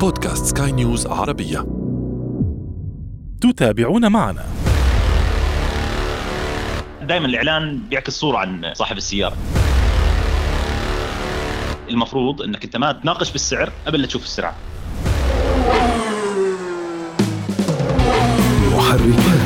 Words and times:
بودكاست 0.00 0.58
سكاي 0.58 0.72
نيوز 0.72 1.06
عربية. 1.06 1.66
تتابعون 3.40 4.12
معنا. 4.12 4.44
دائما 7.02 7.26
الإعلان 7.26 7.80
بيعكس 7.90 8.12
صورة 8.12 8.38
عن 8.38 8.72
صاحب 8.74 8.96
السيارة. 8.96 9.36
المفروض 11.90 12.42
إنك 12.42 12.64
أنت 12.64 12.76
ما 12.76 12.92
تناقش 12.92 13.32
بالسعر 13.32 13.72
قبل 13.86 14.00
لا 14.00 14.06
تشوف 14.06 14.24
السرعة. 14.24 14.54
محركات 18.72 19.37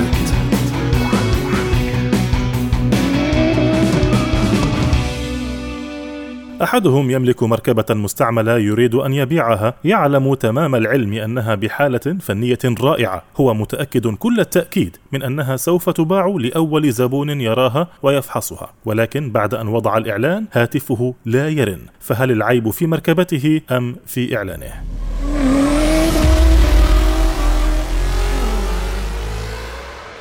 أحدهم 6.62 7.10
يملك 7.10 7.42
مركبة 7.42 7.94
مستعملة 7.94 8.58
يريد 8.58 8.94
أن 8.94 9.12
يبيعها. 9.12 9.74
يعلم 9.84 10.34
تمام 10.34 10.74
العلم 10.74 11.12
أنها 11.12 11.54
بحالة 11.54 12.16
فنية 12.20 12.58
رائعة. 12.64 13.22
هو 13.36 13.54
متأكد 13.54 14.06
كل 14.06 14.40
التأكيد 14.40 14.96
من 15.12 15.22
أنها 15.22 15.56
سوف 15.56 15.90
تباع 15.90 16.26
لأول 16.38 16.92
زبون 16.92 17.40
يراها 17.40 17.88
ويفحصها. 18.02 18.72
ولكن 18.84 19.30
بعد 19.30 19.54
أن 19.54 19.68
وضع 19.68 19.96
الإعلان 19.96 20.44
هاتفه 20.52 21.14
لا 21.24 21.48
يرن. 21.48 21.80
فهل 22.00 22.30
العيب 22.30 22.70
في 22.70 22.86
مركبته 22.86 23.60
أم 23.70 23.96
في 24.06 24.36
إعلانه؟ 24.36 24.72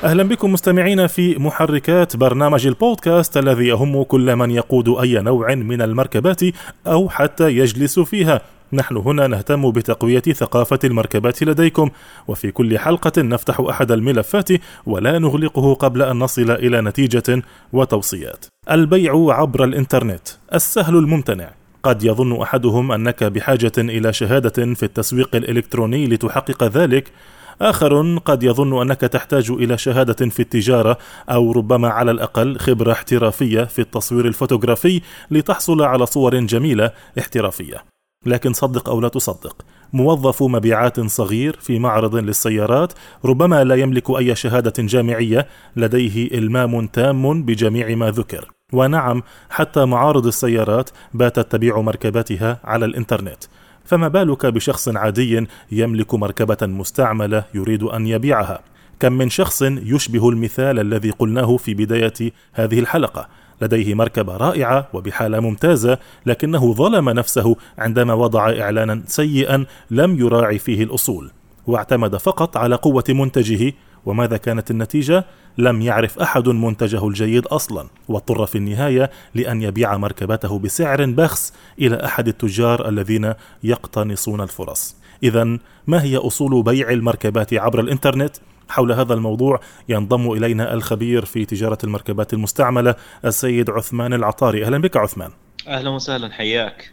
أهلا 0.04 0.24
بكم 0.24 0.54
مستمعينا 0.54 1.08
في 1.08 1.36
محركات 1.40 2.18
برنامج 2.18 2.68
البودكاست 2.68 3.38
الذي 3.38 3.68
يهم 3.68 4.04
كل 4.04 4.36
من 4.36 4.52
يقود 4.52 4.90
أي 4.90 5.22
نوع 5.22 5.56
من 5.56 5.82
المركبات 5.82 6.40
أو 6.88 7.10
حتى 7.10 7.58
يجلس 7.58 8.00
فيها. 8.00 8.42
نحن 8.74 8.98
هنا 8.98 9.28
نهتم 9.28 9.72
بتقوية 9.72 10.22
ثقافة 10.22 10.80
المركبات 10.84 11.44
لديكم 11.44 11.90
وفي 12.28 12.52
كل 12.52 12.80
حلقة 12.80 13.22
نفتح 13.22 13.60
أحد 13.60 13.92
الملفات 13.92 14.50
ولا 14.86 15.20
نغلقه 15.20 15.74
قبل 15.74 16.02
أن 16.02 16.20
نصل 16.20 16.52
إلى 16.52 16.82
نتيجة 16.82 17.42
وتوصيات. 17.74 18.46
البيع 18.72 19.14
عبر 19.34 19.64
الإنترنت 19.64 20.28
السهل 20.54 20.96
الممتنع. 20.96 21.50
قد 21.84 22.04
يظن 22.04 22.42
أحدهم 22.42 22.92
أنك 22.92 23.24
بحاجة 23.24 23.72
إلى 23.78 24.14
شهادة 24.14 24.74
في 24.74 24.84
التسويق 24.84 25.36
الإلكتروني 25.36 26.08
لتحقق 26.08 26.64
ذلك 26.64 27.12
آخر 27.62 28.18
قد 28.18 28.44
يظن 28.44 28.82
أنك 28.82 29.02
تحتاج 29.02 29.52
إلى 29.52 29.78
شهادة 29.78 30.30
في 30.30 30.40
التجارة 30.40 30.98
أو 31.30 31.52
ربما 31.52 31.90
على 31.90 32.12
الأقل 32.12 32.58
خبرة 32.60 32.92
احترافية 32.92 33.64
في 33.64 33.80
التصوير 33.80 34.28
الفوتوغرافي 34.28 35.02
لتحصل 35.32 35.82
على 35.82 36.06
صور 36.06 36.40
جميلة 36.40 36.92
احترافية. 37.20 37.84
لكن 38.26 38.54
صدق 38.54 38.90
أو 38.90 39.02
لا 39.02 39.08
تصدق، 39.08 39.66
موظف 39.94 40.44
مبيعات 40.44 41.00
صغير 41.00 41.58
في 41.60 41.80
معرض 41.80 42.16
للسيارات 42.16 42.94
ربما 43.26 43.64
لا 43.64 43.76
يملك 43.76 44.10
أي 44.10 44.36
شهادة 44.36 44.74
جامعية، 44.80 45.48
لديه 45.76 46.38
إلمام 46.38 46.88
تام 46.88 47.44
بجميع 47.44 47.96
ما 47.96 48.12
ذكر. 48.12 48.52
ونعم 48.74 49.24
حتى 49.50 49.86
معارض 49.86 50.28
السيارات 50.28 50.90
باتت 51.14 51.52
تبيع 51.52 51.82
مركباتها 51.82 52.60
على 52.64 52.86
الإنترنت. 52.86 53.44
فما 53.92 54.08
بالك 54.08 54.46
بشخص 54.46 54.90
عادي 54.90 55.48
يملك 55.72 56.14
مركبة 56.14 56.58
مستعملة 56.62 57.44
يريد 57.54 57.84
أن 57.84 58.08
يبيعها؟ 58.08 58.60
كم 59.00 59.14
من 59.14 59.30
شخص 59.30 59.62
يشبه 59.62 60.30
المثال 60.30 60.80
الذي 60.80 61.10
قلناه 61.10 61.58
في 61.58 61.74
بداية 61.74 62.14
هذه 62.54 62.80
الحلقة. 62.80 63.28
لديه 63.62 63.94
مركبة 63.94 64.38
رائعة 64.38 64.88
وبحالة 64.94 65.40
ممتازة 65.40 65.98
لكنه 66.26 66.74
ظلم 66.74 67.10
نفسه 67.10 67.56
عندما 67.78 68.14
وضع 68.14 68.50
إعلانا 68.50 69.04
سيئا 69.08 69.66
لم 69.92 70.20
يراعي 70.20 70.60
فيه 70.60 70.84
الأصول. 70.84 71.32
واعتمد 71.68 72.16
فقط 72.16 72.58
على 72.58 72.76
قوة 72.76 73.04
منتجه 73.10 73.74
وماذا 74.06 74.38
كانت 74.38 74.72
النتيجة؟ 74.72 75.26
لم 75.58 75.82
يعرف 75.82 76.20
أحد 76.20 76.48
منتجه 76.50 77.08
الجيد 77.08 77.46
أصلا 77.46 77.88
واضطر 78.08 78.46
في 78.46 78.58
النهاية 78.58 79.12
لأن 79.36 79.62
يبيع 79.62 79.98
مركبته 79.98 80.60
بسعر 80.60 81.06
بخس 81.06 81.54
إلى 81.80 82.06
أحد 82.06 82.28
التجار 82.28 82.90
الذين 82.90 83.34
يقتنصون 83.64 84.42
الفرص 84.42 84.96
إذا 85.24 85.44
ما 85.88 86.04
هي 86.04 86.18
أصول 86.18 86.64
بيع 86.64 86.90
المركبات 86.90 87.54
عبر 87.54 87.80
الإنترنت؟ 87.80 88.38
حول 88.70 88.92
هذا 88.92 89.14
الموضوع 89.14 89.60
ينضم 89.90 90.32
إلينا 90.32 90.74
الخبير 90.74 91.26
في 91.26 91.46
تجارة 91.46 91.78
المركبات 91.84 92.34
المستعملة 92.34 92.96
السيد 93.26 93.70
عثمان 93.70 94.14
العطاري 94.14 94.66
أهلا 94.66 94.78
بك 94.78 94.98
عثمان 94.98 95.32
أهلا 95.68 95.90
وسهلا 95.90 96.32
حياك 96.32 96.92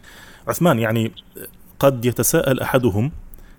عثمان 0.49 0.79
يعني 0.79 1.13
قد 1.79 2.05
يتساءل 2.05 2.61
أحدهم 2.61 3.13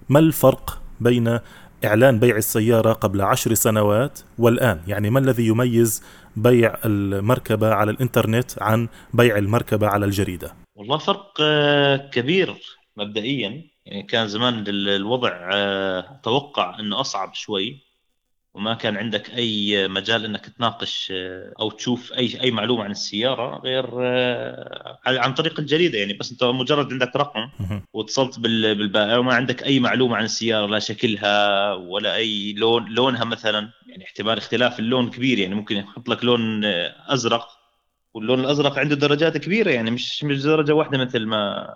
ما 0.09 0.19
الفرق 0.19 0.81
بين 0.99 1.39
إعلان 1.85 2.19
بيع 2.19 2.35
السيارة 2.35 2.93
قبل 2.93 3.21
عشر 3.21 3.53
سنوات 3.53 4.19
والآن 4.37 4.81
يعني 4.87 5.09
ما 5.09 5.19
الذي 5.19 5.47
يميز 5.47 6.03
بيع 6.35 6.75
المركبة 6.85 7.73
على 7.73 7.91
الإنترنت 7.91 8.61
عن 8.63 8.87
بيع 9.13 9.37
المركبة 9.37 9.87
على 9.87 10.05
الجريدة؟ 10.05 10.55
والله 10.75 10.97
فرق 10.97 11.33
آه، 11.41 12.09
كبير 12.13 12.55
مبدئيا 12.97 13.63
يعني 13.85 14.03
كان 14.03 14.27
زمان 14.27 14.53
ال- 14.67 14.89
الوضع 14.89 15.49
آه، 15.53 15.99
أتوقع 16.19 16.79
إنه 16.79 16.99
أصعب 17.01 17.33
شوي. 17.33 17.88
وما 18.53 18.73
كان 18.73 18.97
عندك 18.97 19.29
أي 19.33 19.87
مجال 19.87 20.25
إنك 20.25 20.45
تناقش 20.45 21.13
آه، 21.15 21.53
أو 21.59 21.69
تشوف 21.71 22.13
أي 22.13 22.41
أي 22.41 22.51
معلومة 22.51 22.83
عن 22.83 22.91
السيارة 22.91 23.61
غير 23.63 23.85
آه، 24.01 24.97
عن 25.05 25.33
طريق 25.33 25.59
الجريدة 25.59 25.97
يعني. 25.97 26.13
بس 26.13 26.31
أنت 26.31 26.43
مجرد 26.43 26.91
عندك 26.91 27.15
رقم. 27.15 27.49
واتصلت 27.93 28.39
بال- 28.39 28.75
بالبائع 28.75 29.17
وما 29.17 29.33
عندك 29.33 29.63
أي 29.63 29.79
معلومة 29.79 30.15
عن 30.15 30.23
السيارة 30.25 30.65
لا 30.67 30.79
شكلها 30.79 31.73
ولا 31.73 32.15
أي 32.15 32.53
لون 32.53 32.85
لونها 32.89 33.23
مثلا. 33.25 33.69
يعني 33.87 34.03
احتمال 34.05 34.37
اختلاف 34.37 34.79
اللون 34.79 35.09
كبير 35.09 35.39
يعني. 35.39 35.55
ممكن 35.55 35.77
يحط 35.77 36.09
لك 36.09 36.23
لون 36.23 36.65
آه، 36.65 36.95
أزرق 37.07 37.47
واللون 38.13 38.39
الأزرق 38.39 38.79
عنده 38.79 38.95
درجات 38.95 39.37
كبيرة 39.37 39.71
يعني. 39.71 39.91
مش 39.91 40.23
مش 40.23 40.41
درجة 40.43 40.73
واحدة 40.73 40.97
مثل 40.97 41.25
ما 41.25 41.67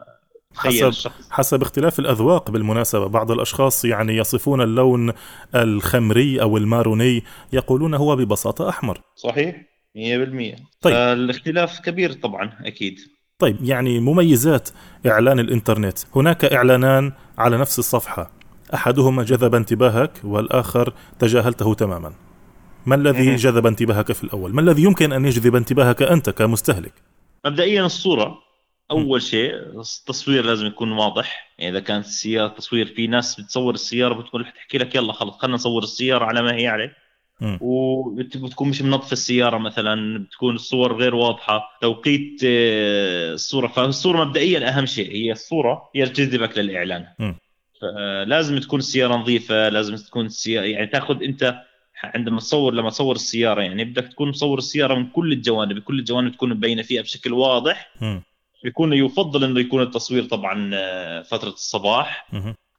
حسب 0.55 1.11
حسب 1.31 1.61
اختلاف 1.61 1.99
الأذواق 1.99 2.51
بالمناسبة. 2.51 3.07
بعض 3.07 3.31
الأشخاص 3.31 3.85
يعني 3.85 4.17
يصفون 4.17 4.61
اللون 4.61 5.13
الخمري 5.55 6.41
أو 6.41 6.57
الماروني 6.57 7.23
يقولون 7.53 7.93
هو 7.93 8.15
ببساطة 8.15 8.69
أحمر. 8.69 9.01
صحيح؟ 9.15 9.55
100% 9.95 10.55
طيب. 10.81 10.93
فالاختلاف 10.93 11.79
كبير 11.79 12.13
طبعا 12.13 12.51
أكيد. 12.65 12.99
طيب 13.39 13.57
يعني 13.63 13.99
مميزات 13.99 14.69
إعلان 15.05 15.39
الإنترنت. 15.39 15.99
هناك 16.15 16.45
إعلانان 16.45 17.11
على 17.37 17.57
نفس 17.57 17.79
الصفحة. 17.79 18.31
أحدهما 18.73 19.23
جذب 19.23 19.55
انتباهك 19.55 20.11
والآخر 20.23 20.93
تجاهلته 21.19 21.73
تماما. 21.73 22.13
ما 22.85 22.95
الذي. 22.95 23.35
جذب 23.35 23.67
انتباهك 23.67 24.11
في 24.11 24.23
الأول؟ 24.23 24.55
ما 24.55 24.61
الذي 24.61 24.83
يمكن 24.83 25.13
أن 25.13 25.25
يجذب 25.25 25.55
انتباهك 25.55 26.01
أنت 26.01 26.29
كمستهلك؟ 26.29 26.93
مبدئيا 27.45 27.85
الصورة. 27.85 28.42
أول 28.93 29.21
شيء 29.21 29.55
التصوير 29.55 30.45
لازم 30.45 30.65
يكون 30.65 30.91
واضح. 30.91 31.53
يعني 31.57 31.71
إذا 31.71 31.79
كانت 31.79 32.05
السيارة 32.05 32.47
تصوير 32.47 32.85
في 32.85 33.07
ناس 33.07 33.41
بتصور 33.41 33.73
السيارة 33.73 34.13
بتقول 34.13 34.45
تحكي 34.45 34.77
لك 34.77 34.95
يلا 34.95 35.13
خلص 35.13 35.37
خلينا 35.37 35.55
نصور 35.55 35.83
السيارة 35.83 36.25
على 36.25 36.41
ما 36.41 36.55
هي 36.55 36.67
عليه. 36.67 37.03
وبتكون 37.61 38.69
مش 38.69 38.81
منظفه 38.81 39.11
السيارة 39.11 39.57
مثلا 39.57 40.23
بتكون 40.23 40.55
الصور 40.55 40.95
غير 40.97 41.15
واضحة. 41.15 41.77
توقيت 41.81 42.41
آه، 42.45 43.33
الصورة 43.33 43.67
فالصورة 43.67 44.25
مبدئيا 44.25 44.69
أهم 44.69 44.85
شيء. 44.85 45.11
هي 45.11 45.31
الصورة 45.31 45.89
هي 45.95 46.05
تجذبك 46.05 46.57
للإعلان. 46.57 47.05
مم. 47.19 47.35
فلازم 47.81 48.59
تكون 48.59 48.79
السيارة 48.79 49.15
نظيفة 49.15 49.69
لازم 49.69 49.95
تكون 49.95 50.25
السيارة 50.25 50.65
يعني 50.65 50.87
تاخذ 50.87 51.23
أنت 51.23 51.55
عندما 52.03 52.39
تصور 52.39 52.73
لما 52.73 52.89
تصور 52.89 53.15
السيارة 53.15 53.61
يعني 53.61 53.85
بدك 53.85 54.07
تكون 54.07 54.29
مصور 54.29 54.57
السيارة 54.57 54.95
من 54.95 55.07
كل 55.07 55.31
الجوانب. 55.31 55.79
كل 55.79 55.99
الجوانب 55.99 56.31
تكون 56.31 56.49
مبينة 56.49 56.81
فيها 56.81 57.01
بشكل 57.01 57.33
واضح. 57.33 57.91
مم. 58.01 58.23
بيكون 58.63 58.93
يفضل 58.93 59.43
إنه 59.43 59.59
يكون 59.59 59.81
التصوير 59.81 60.23
طبعا 60.23 60.71
آه، 60.73 61.21
فترة 61.21 61.49
الصباح. 61.49 62.29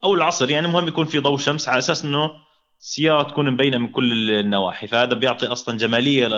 أو 0.04 0.14
العصر. 0.14 0.50
يعني 0.50 0.66
المهم 0.66 0.88
يكون 0.88 1.06
في 1.06 1.18
ضوء 1.18 1.38
شمس 1.38 1.68
على 1.68 1.78
أساس 1.78 2.04
إنه 2.04 2.30
السيارة 2.80 3.22
تكون 3.22 3.50
مبينة 3.50 3.78
من 3.78 3.88
كل 3.88 4.30
النواحي. 4.30 4.86
فهذا 4.86 5.14
بيعطي 5.14 5.46
أصلا 5.46 5.78
جمالية 5.78 6.28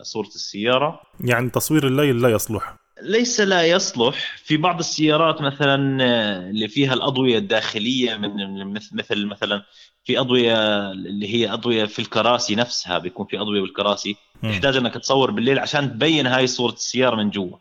لصورة 0.00 0.26
السيارة. 0.26 1.00
يعني 1.20 1.50
تصوير 1.50 1.86
الليل 1.86 2.22
لا 2.22 2.28
يصلح. 2.28 2.76
ليس 3.02 3.40
لا 3.40 3.62
يصلح. 3.62 4.36
في 4.44 4.56
بعض 4.56 4.78
السيارات 4.78 5.40
مثلا 5.42 6.04
آه، 6.04 6.50
اللي 6.50 6.68
فيها 6.68 6.94
الأضوية 6.94 7.38
الداخلية 7.38 8.16
من 8.16 8.74
مثل 8.74 8.96
مثل 8.96 9.26
مثلا 9.26 9.62
في 10.04 10.20
أضوية 10.20 10.90
اللي 10.90 11.34
هي 11.34 11.52
أضوية 11.52 11.84
في 11.84 11.98
الكراسي 11.98 12.54
نفسها 12.54 12.98
بيكون 12.98 13.26
في 13.26 13.40
أضوية 13.40 13.60
بالكراسي. 13.60 14.16
تحتاج 14.42 14.76
إنك 14.76 14.94
تصور 14.94 15.30
بالليل 15.30 15.58
عشان 15.58 15.92
تبين 15.92 16.26
هاي 16.26 16.46
صورة 16.46 16.72
السيارة 16.72 17.16
من 17.16 17.30
جوا. 17.30 17.56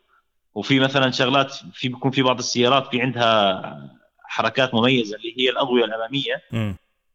وفي 0.55 0.79
مثلا 0.79 1.11
شغلات 1.11 1.51
في 1.73 1.87
بيكون 1.87 2.11
في 2.11 2.21
بعض 2.21 2.37
السيارات 2.37 2.87
في 2.87 3.01
عندها 3.01 3.89
حركات 4.23 4.73
مميزة 4.73 5.15
اللي 5.17 5.33
هي 5.37 5.49
الأضوية 5.49 5.85
الأمامية. 5.85 6.41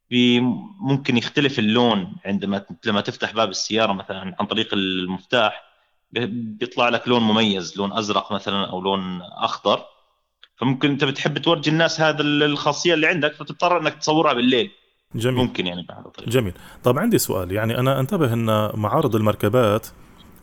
في 0.08 0.40
ممكن 0.80 1.16
يختلف 1.16 1.58
اللون 1.58 2.12
عندما 2.24 2.64
لما 2.84 3.00
تفتح 3.00 3.32
باب 3.32 3.48
السيارة 3.48 3.92
مثلا 3.92 4.36
عن 4.40 4.46
طريق 4.46 4.74
المفتاح 4.74 5.62
بيطلع 6.12 6.88
لك 6.88 7.08
لون 7.08 7.22
مميز 7.22 7.76
لون 7.76 7.92
أزرق 7.92 8.32
مثلا 8.32 8.64
أو 8.70 8.80
لون 8.80 9.22
أخضر. 9.22 9.84
فممكن 10.56 10.90
أنت 10.90 11.04
بتحب 11.04 11.38
تورجي 11.38 11.70
الناس 11.70 12.00
هذا 12.00 12.22
الخاصية 12.22 12.94
اللي 12.94 13.06
عندك 13.06 13.34
فتضطر 13.34 13.80
إنك 13.80 13.94
تصورها 13.94 14.32
بالليل. 14.32 14.70
جميل. 15.14 15.36
ممكن 15.36 15.66
يعني 15.66 15.82
بهذا 15.82 16.06
الطريقة 16.06 16.30
جميل. 16.30 16.52
طب 16.84 16.98
عندي 16.98 17.18
سؤال 17.18 17.52
يعني 17.52 17.78
أنا 17.78 18.00
أنتبه 18.00 18.32
أن 18.32 18.70
معارض 18.74 19.16
المركبات 19.16 19.86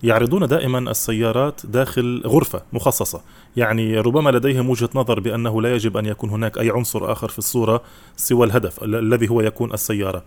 يعرضون 0.03 0.47
دائما 0.47 0.91
السيارات 0.91 1.61
داخل 1.65 2.21
غرفة 2.25 2.61
مخصصة. 2.73 3.21
يعني 3.55 3.97
ربما 3.99 4.29
لديهم 4.29 4.69
وجهة 4.69 4.89
نظر 4.95 5.19
بأنه 5.19 5.61
لا 5.61 5.75
يجب 5.75 5.97
أن 5.97 6.05
يكون 6.05 6.29
هناك 6.29 6.57
أي 6.57 6.69
عنصر 6.69 7.11
آخر 7.11 7.29
في 7.29 7.39
الصورة 7.39 7.81
سوى 8.15 8.45
الهدف 8.47 8.83
ال- 8.83 8.95
الذي 8.95 9.29
هو 9.29 9.41
يكون 9.41 9.73
السيارة. 9.73 10.23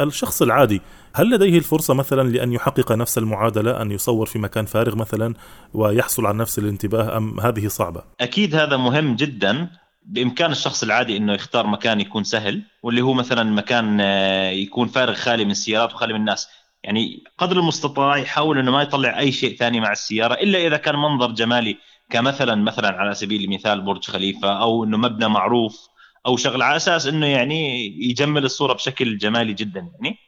الشخص 0.00 0.42
العادي 0.42 0.80
هل 1.14 1.30
لديه 1.30 1.58
الفرصة 1.58 1.94
مثلا 1.94 2.28
لأن 2.28 2.52
يحقق 2.52 2.92
نفس 2.92 3.18
المعادلة 3.18 3.82
أن 3.82 3.90
يصور 3.90 4.26
في 4.26 4.38
مكان 4.38 4.66
فارغ 4.66 4.96
مثلا 4.96 5.34
ويحصل 5.74 6.26
على 6.26 6.38
نفس 6.38 6.58
الانتباه 6.58 7.16
أم 7.16 7.40
هذه 7.40 7.68
صعبة؟ 7.68 8.02
أكيد 8.20 8.54
هذا 8.54 8.76
مهم 8.76 9.16
جدا. 9.16 9.68
بإمكان 10.06 10.50
الشخص 10.50 10.82
العادي 10.82 11.16
إنه 11.16 11.32
يختار 11.32 11.66
مكان 11.66 12.00
يكون 12.00 12.24
سهل 12.24 12.62
واللي 12.82 13.00
هو 13.00 13.12
مثلا 13.12 13.42
مكان 13.42 13.98
آه، 14.00 14.50
يكون 14.50 14.88
فارغ 14.88 15.14
خالي 15.14 15.44
من 15.44 15.50
السيارات 15.50 15.94
وخالي 15.94 16.12
من 16.12 16.20
الناس. 16.20 16.48
يعني 16.84 17.24
قدر 17.38 17.58
المستطاع 17.58 18.16
يحاول 18.16 18.58
إنه 18.58 18.70
ما 18.70 18.82
يطلع 18.82 19.18
أي 19.18 19.32
شيء 19.32 19.56
ثاني 19.56 19.80
مع 19.80 19.92
السيارة 19.92 20.34
إلا 20.34 20.66
إذا 20.66 20.76
كان 20.76 20.96
منظر 20.96 21.30
جمالي 21.30 21.76
كمثلا 22.10 22.54
مثلا 22.54 22.88
على 22.88 23.14
سبيل 23.14 23.44
المثال 23.44 23.80
برج 23.80 24.04
خليفة 24.04 24.62
أو 24.62 24.84
إنه 24.84 24.96
مبنى 24.96 25.28
معروف 25.28 25.88
أو 26.26 26.36
شغله 26.36 26.64
على 26.64 26.76
أساس 26.76 27.06
إنه 27.06 27.26
يعني 27.26 27.86
يجمل 28.10 28.44
الصورة 28.44 28.72
بشكل 28.72 29.18
جمالي 29.18 29.52
جدا 29.52 29.80
يعني. 29.80 30.18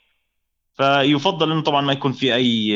فيفضل 0.77 1.53
إنه 1.53 1.61
طبعا 1.63 1.81
ما 1.81 1.93
يكون 1.93 2.13
في 2.13 2.35
أي 2.35 2.73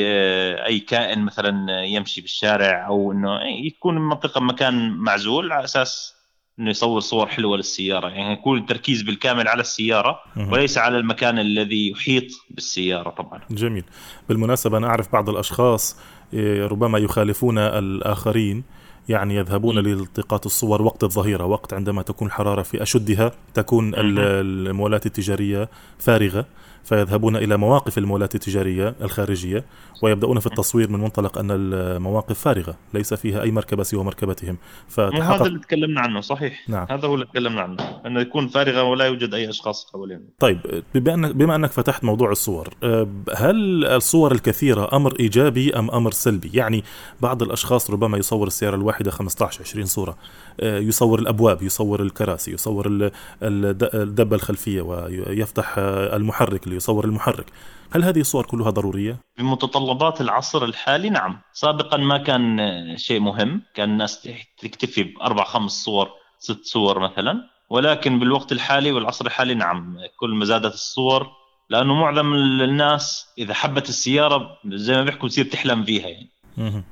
أي 0.67 0.81
كائن 0.81 1.25
مثلا 1.25 1.83
يمشي 1.85 2.21
بالشارع 2.21 2.87
أو 2.87 3.13
إنه 3.13 3.41
يكون 3.67 3.97
المنطقة 3.97 4.41
مكان 4.41 4.91
معزول 4.91 5.53
على 5.53 5.65
أساس 5.65 6.18
إنه 6.59 6.71
يصور 6.71 7.01
صور 7.01 7.27
حلوة 7.27 7.57
للسيارة 7.57 8.09
يعني 8.09 8.33
يكون 8.33 8.59
التركيز 8.59 9.03
بالكامل 9.03 9.49
على 9.49 9.61
السيارة. 9.61 10.21
وليس 10.53 10.79
على 10.79 10.99
المكان 10.99 11.39
الذي 11.39 11.91
يحيط 11.91 12.25
بالسيارة 12.51 13.11
طبعا 13.11 13.41
جميل 13.51 13.85
بالمناسبة 14.29 14.79
أنا 14.79 14.87
أعرف 14.87 15.13
بعض 15.13 15.29
الأشخاص 15.29 16.01
إيه، 16.35 16.67
ربما 16.67 16.99
يخالفون 16.99 17.59
الآخرين 17.59 18.65
يعني 19.09 19.35
يذهبون. 19.35 19.79
لالتقاط 19.79 20.47
الصور 20.47 20.83
وقت 20.83 21.05
الظهيرة 21.05 21.45
وقت 21.45 21.73
عندما 21.73 22.03
تكون 22.03 22.29
الحرارة 22.29 22.63
في 22.63 22.83
أشدها 22.83 23.33
تكون. 23.55 23.93
المولات 23.97 25.07
التجارية 25.07 25.69
فارغة 25.99 26.47
فيذهبون 26.89 27.37
إلى 27.37 27.57
مواقف 27.57 27.99
المولات 27.99 28.35
التجارية 28.35 28.95
الخارجية 29.03 29.65
ويبدأون 30.03 30.39
في 30.41 30.47
التصوير 30.47 30.91
من 30.91 31.01
منطلق 31.01 31.39
أن 31.39 31.51
المواقف 31.51 32.39
فارغة 32.41 32.77
ليس 32.95 33.15
فيها 33.15 33.43
أي 33.43 33.51
مركبة 33.51 33.83
سوى 33.83 34.05
مركبتهم. 34.05 34.57
هذا 34.99 35.11
فتحقق 35.11 35.43
اللي 35.43 35.59
تكلمنا 35.59 36.01
عنه 36.01 36.21
صحيح. 36.21 36.69
نعم. 36.69 36.87
هذا 36.91 37.09
هو 37.09 37.15
اللي 37.15 37.27
تكلمنا 37.27 37.61
عنه 37.61 37.77
انه 38.07 38.21
يكون 38.21 38.49
فارغة 38.49 38.83
ولا 38.83 39.05
يوجد 39.05 39.35
أي 39.35 39.49
أشخاص 39.49 39.87
حوالينه 39.93 40.21
طيب 40.39 40.83
بما 40.95 41.15
أنك, 41.15 41.35
بما 41.35 41.55
أنك 41.57 41.71
فتحت 41.71 42.05
موضوع 42.05 42.31
الصور 42.31 42.69
أه، 42.83 43.09
هل 43.37 43.85
الصور 43.87 44.33
الكثيرة 44.33 44.89
أمر 44.97 45.15
إيجابي 45.21 45.71
أم 45.79 45.91
أمر 45.91 46.11
سلبي؟ 46.13 46.51
يعني 46.55 46.85
بعض 47.21 47.43
الأشخاص 47.43 47.91
ربما 47.91 48.19
يصور 48.19 48.47
السيارة 48.47 48.77
الواحدة 48.77 49.11
15 49.11 49.61
20 49.63 49.87
صورة 49.87 50.17
أه، 50.61 50.79
يصور 50.79 51.19
الأبواب 51.19 51.63
يصور 51.63 52.03
الكراسي 52.03 52.53
يصور 52.53 52.87
ال- 52.87 53.11
الد- 53.43 53.91
الدبة 53.95 54.37
الخلفية 54.37 54.81
ويفتح 54.83 55.75
المحرك 55.79 56.67
ليصور 56.79 57.05
المحرك. 57.05 57.47
هل 57.93 58.05
هذه 58.05 58.21
الصور 58.21 58.47
كلها 58.47 58.71
ضرورية؟ 58.71 59.21
بمتطلبات 59.39 60.21
العصر 60.21 60.65
الحالي 60.65 61.11
نعم. 61.11 61.41
سابقا 61.53 61.97
ما 61.97 62.19
كان 62.19 62.59
شيء 62.97 63.21
مهم. 63.21 63.63
كان 63.75 63.91
الناس 63.91 64.29
تكتفي 64.59 65.03
بأربع 65.03 65.45
خمس 65.45 65.73
صور 65.85 66.09
ست 66.39 66.65
صور 66.65 66.99
مثلا. 66.99 67.35
ولكن 67.71 68.19
بالوقت 68.19 68.53
الحالي 68.53 68.93
والعصر 68.93 69.27
الحالي 69.27 69.55
نعم 69.55 69.97
كل 70.21 70.31
ما 70.31 70.45
زادت 70.45 70.75
الصور 70.75 71.27
لأنه 71.71 71.95
معظم 71.95 72.35
الناس 72.35 73.27
إذا 73.39 73.55
حبت 73.55 73.89
السيارة 73.89 74.59
زي 74.67 74.95
ما 74.95 75.03
بيحكوا 75.03 75.29
بتصير 75.29 75.45
تحلم 75.45 75.85
فيها 75.85 76.09
يعني. 76.09 76.31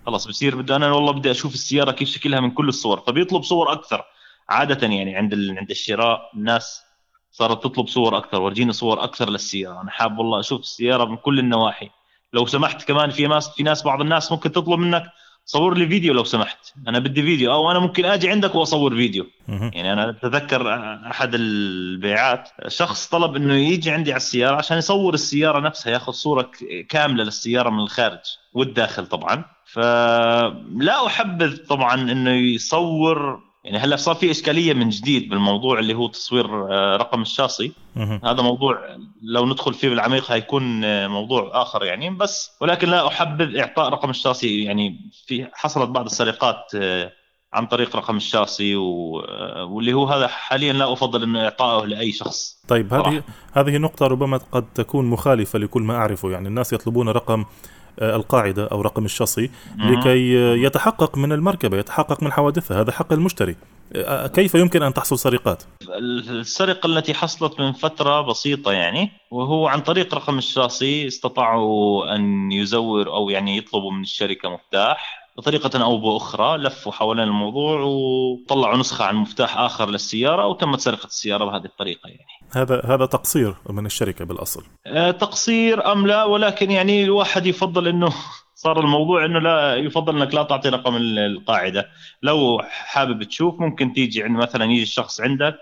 خلاص 0.06 0.28
بصير 0.28 0.56
بده 0.56 0.76
أنا 0.76 0.92
والله 0.92 1.12
بدي 1.12 1.30
أشوف 1.30 1.54
السيارة 1.54 1.90
كيف 1.90 2.08
شكلها 2.08 2.40
من 2.40 2.50
كل 2.50 2.68
الصور. 2.68 3.00
فبيطلب 3.06 3.42
صور 3.42 3.72
أكثر. 3.72 4.04
عادة 4.48 4.86
يعني 4.86 5.16
عند 5.16 5.32
ال... 5.32 5.58
عند 5.58 5.70
الشراء 5.70 6.30
الناس 6.34 6.85
صارت 7.38 7.64
تطلب 7.64 7.88
صور 7.88 8.16
أكثر 8.16 8.42
ورجيني 8.42 8.72
صور 8.72 9.04
أكثر 9.04 9.30
للسيارة. 9.30 9.80
أنا 9.80 9.90
حاب 9.90 10.18
والله 10.18 10.40
أشوف 10.40 10.60
السيارة 10.60 11.04
من 11.04 11.16
كل 11.16 11.38
النواحي. 11.38 11.90
لو 12.32 12.46
سمحت 12.46 12.88
كمان 12.88 13.10
في 13.10 13.26
ناس 13.26 13.48
في 13.48 13.62
ناس 13.62 13.82
بعض 13.82 14.00
الناس 14.00 14.32
ممكن 14.32 14.52
تطلب 14.52 14.78
منك 14.78 15.04
صور 15.44 15.74
لي 15.74 15.86
فيديو 15.86 16.14
لو 16.14 16.24
سمحت. 16.24 16.72
أنا 16.88 16.98
بدي 16.98 17.22
فيديو 17.22 17.52
أو 17.52 17.70
أنا 17.70 17.78
ممكن 17.78 18.04
آجي 18.04 18.30
عندك 18.30 18.54
وأصور 18.54 18.94
فيديو. 18.94 19.26
يعني 19.48 19.92
أنا 19.92 20.10
أتذكر 20.10 20.74
أحد 21.10 21.30
البيعات 21.34 22.48
شخص 22.68 23.08
طلب 23.08 23.36
إنه 23.36 23.54
يجي 23.54 23.90
عندي 23.90 24.12
على 24.12 24.16
السيارة 24.16 24.56
عشان 24.56 24.78
يصور 24.78 25.14
السيارة 25.14 25.60
نفسها 25.60 25.92
ياخذ 25.92 26.12
صورة 26.12 26.50
كاملة 26.88 27.24
للسيارة 27.24 27.70
من 27.70 27.80
الخارج 27.80 28.20
والداخل 28.52 29.06
طبعا. 29.06 29.44
فلا 29.66 31.06
أحبذ 31.06 31.56
طبعا 31.56 31.94
إنه 31.94 32.30
يصور 32.30 33.45
يعني 33.66 33.78
هلا 33.78 33.96
صار 33.96 34.14
في 34.14 34.30
إشكالية 34.30 34.74
من 34.74 34.88
جديد 34.88 35.28
بالموضوع 35.28 35.78
اللي 35.78 35.94
هو 35.94 36.06
تصوير 36.08 36.72
آه، 36.72 36.96
رقم 36.96 37.22
الشاصي. 37.22 37.72
هذا 38.24 38.42
موضوع 38.42 38.78
لو 39.22 39.46
ندخل 39.46 39.74
فيه 39.74 39.88
بالعميق 39.88 40.30
هيكون 40.32 40.84
آه، 40.84 41.06
موضوع 41.06 41.50
آخر 41.62 41.84
يعني. 41.84 42.10
بس 42.10 42.50
ولكن 42.60 42.88
لا 42.88 43.06
احبذ 43.08 43.56
إعطاء 43.56 43.88
رقم 43.88 44.10
الشاصي. 44.10 44.64
يعني 44.64 45.10
في 45.26 45.46
حصلت 45.54 45.88
بعض 45.88 46.04
السرقات 46.04 46.56
آه، 46.74 47.12
عن 47.52 47.66
طريق 47.66 47.96
رقم 47.96 48.16
الشاصي 48.16 48.76
و- 48.76 49.22
واللي 49.68 49.92
هو 49.92 50.04
هذا 50.06 50.26
حاليا 50.26 50.72
لا 50.72 50.92
أفضل 50.92 51.22
إنه 51.22 51.44
اعطائه 51.44 51.86
لأي 51.86 52.12
شخص. 52.12 52.62
طيب 52.68 52.94
هذه. 52.94 53.22
هذه 53.52 53.76
نقطة 53.76 54.06
ربما 54.06 54.40
قد 54.52 54.64
تكون 54.74 55.04
مخالفة 55.06 55.58
لكل 55.58 55.82
ما 55.82 55.94
أعرفه. 55.96 56.30
يعني 56.30 56.48
الناس 56.48 56.72
يطلبون 56.72 57.08
رقم 57.08 57.44
القاعدة 58.02 58.66
أو 58.66 58.80
رقم 58.80 59.04
الشاصي 59.04 59.50
لكي 59.78 60.38
آه، 60.38 60.54
يتحقق 60.54 61.18
من 61.18 61.32
المركبة 61.32 61.78
يتحقق 61.78 62.22
من 62.22 62.32
حوادثها. 62.32 62.80
هذا 62.80 62.92
حق 62.92 63.12
المشتري. 63.12 63.56
آه، 63.94 64.26
كيف 64.26 64.54
يمكن 64.54 64.82
أن 64.82 64.94
تحصل 64.94 65.18
سرقات؟ 65.18 65.62
السرقة 66.30 66.86
التي 66.86 67.14
حصلت 67.14 67.60
من 67.60 67.72
فترة 67.72 68.20
بسيطة 68.20 68.72
يعني 68.72 69.10
وهو 69.30 69.68
عن 69.68 69.80
طريق 69.80 70.14
رقم 70.14 70.38
الشاصي 70.38 71.06
استطاعوا 71.06 72.14
أن 72.14 72.52
يزور 72.52 73.08
أو 73.08 73.30
يعني 73.30 73.56
يطلبوا 73.56 73.92
من 73.92 74.02
الشركة 74.02 74.48
مفتاح. 74.48 75.25
بطريقة 75.38 75.82
أو 75.84 75.98
بأخرى 75.98 76.56
لفوا 76.58 76.92
حوالين 76.92 77.24
الموضوع 77.24 77.80
وطلعوا 77.80 78.76
نسخة 78.76 79.04
عن 79.04 79.14
مفتاح 79.16 79.58
آخر 79.58 79.90
للسيارة 79.90 80.46
وتمت 80.46 80.80
سرقة 80.80 81.06
السيارة 81.06 81.44
بهذه 81.44 81.64
الطريقة 81.64 82.08
يعني. 82.08 82.26
هذا 82.52 82.82
هذا 82.84 83.06
تقصير 83.06 83.54
من 83.70 83.86
الشركة 83.86 84.24
بالأصل. 84.24 84.64
آه، 84.86 85.10
تقصير 85.10 85.92
أم 85.92 86.06
لا 86.06 86.24
ولكن 86.24 86.70
يعني 86.70 87.04
الواحد 87.04 87.46
يفضل 87.46 87.88
أنه 87.88 88.12
صار 88.54 88.80
الموضوع 88.80 89.24
إنه 89.24 89.38
لا 89.38 89.76
يفضل 89.76 90.16
إنك 90.22 90.34
لا 90.34 90.42
تعطي 90.42 90.68
رقم 90.68 90.96
ال- 90.96 91.18
القاعدة. 91.18 91.88
لو 92.22 92.62
حابب 92.68 93.22
تشوف 93.22 93.60
ممكن 93.60 93.92
تيجي 93.92 94.22
عند 94.22 94.36
مثلا 94.36 94.64
يجي 94.64 94.82
الشخص 94.82 95.20
عندك 95.20 95.54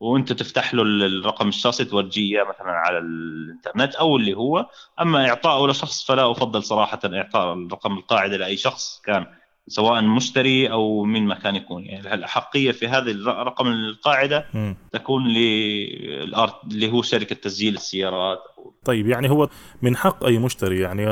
وانت 0.00 0.32
تفتح 0.32 0.74
له 0.74 0.82
ال- 0.82 1.02
الرقم 1.20 1.48
الشخصي 1.48 1.84
تورجيه 1.84 2.36
إياه 2.36 2.44
مثلا 2.48 2.70
على 2.70 2.98
الإنترنت 2.98 3.94
أو 3.94 4.16
اللي 4.16 4.34
هو 4.34 4.66
أما 5.00 5.28
اعطائه 5.28 5.70
لشخص 5.70 6.06
فلا 6.06 6.30
أفضل 6.30 6.62
صراحة 6.62 7.00
إعطاء 7.04 7.52
الرقم 7.54 7.92
القاعدة 7.98 8.36
لأي 8.36 8.56
شخص 8.56 9.00
كان 9.04 9.26
سواء 9.68 10.02
مشتري 10.02 10.70
أو 10.72 11.04
من 11.04 11.26
ما 11.26 11.34
كان 11.34 11.56
يكون 11.56 11.84
يعني 11.84 12.14
الاحقيه 12.14 12.72
في 12.72 12.88
هذا 12.88 13.10
الر- 13.10 13.46
رقم 13.46 13.66
القاعدة. 13.66 14.46
تكون 14.92 15.28
للارت 15.28 16.54
اللي 16.64 16.92
هو 16.92 17.02
شركة 17.02 17.36
تسجيل 17.36 17.74
السيارات 17.74 18.38
طيب 18.84 19.08
يعني 19.08 19.30
هو 19.30 19.48
من 19.82 19.96
حق 19.96 20.24
أي 20.24 20.38
مشتري 20.38 20.80
يعني 20.80 21.02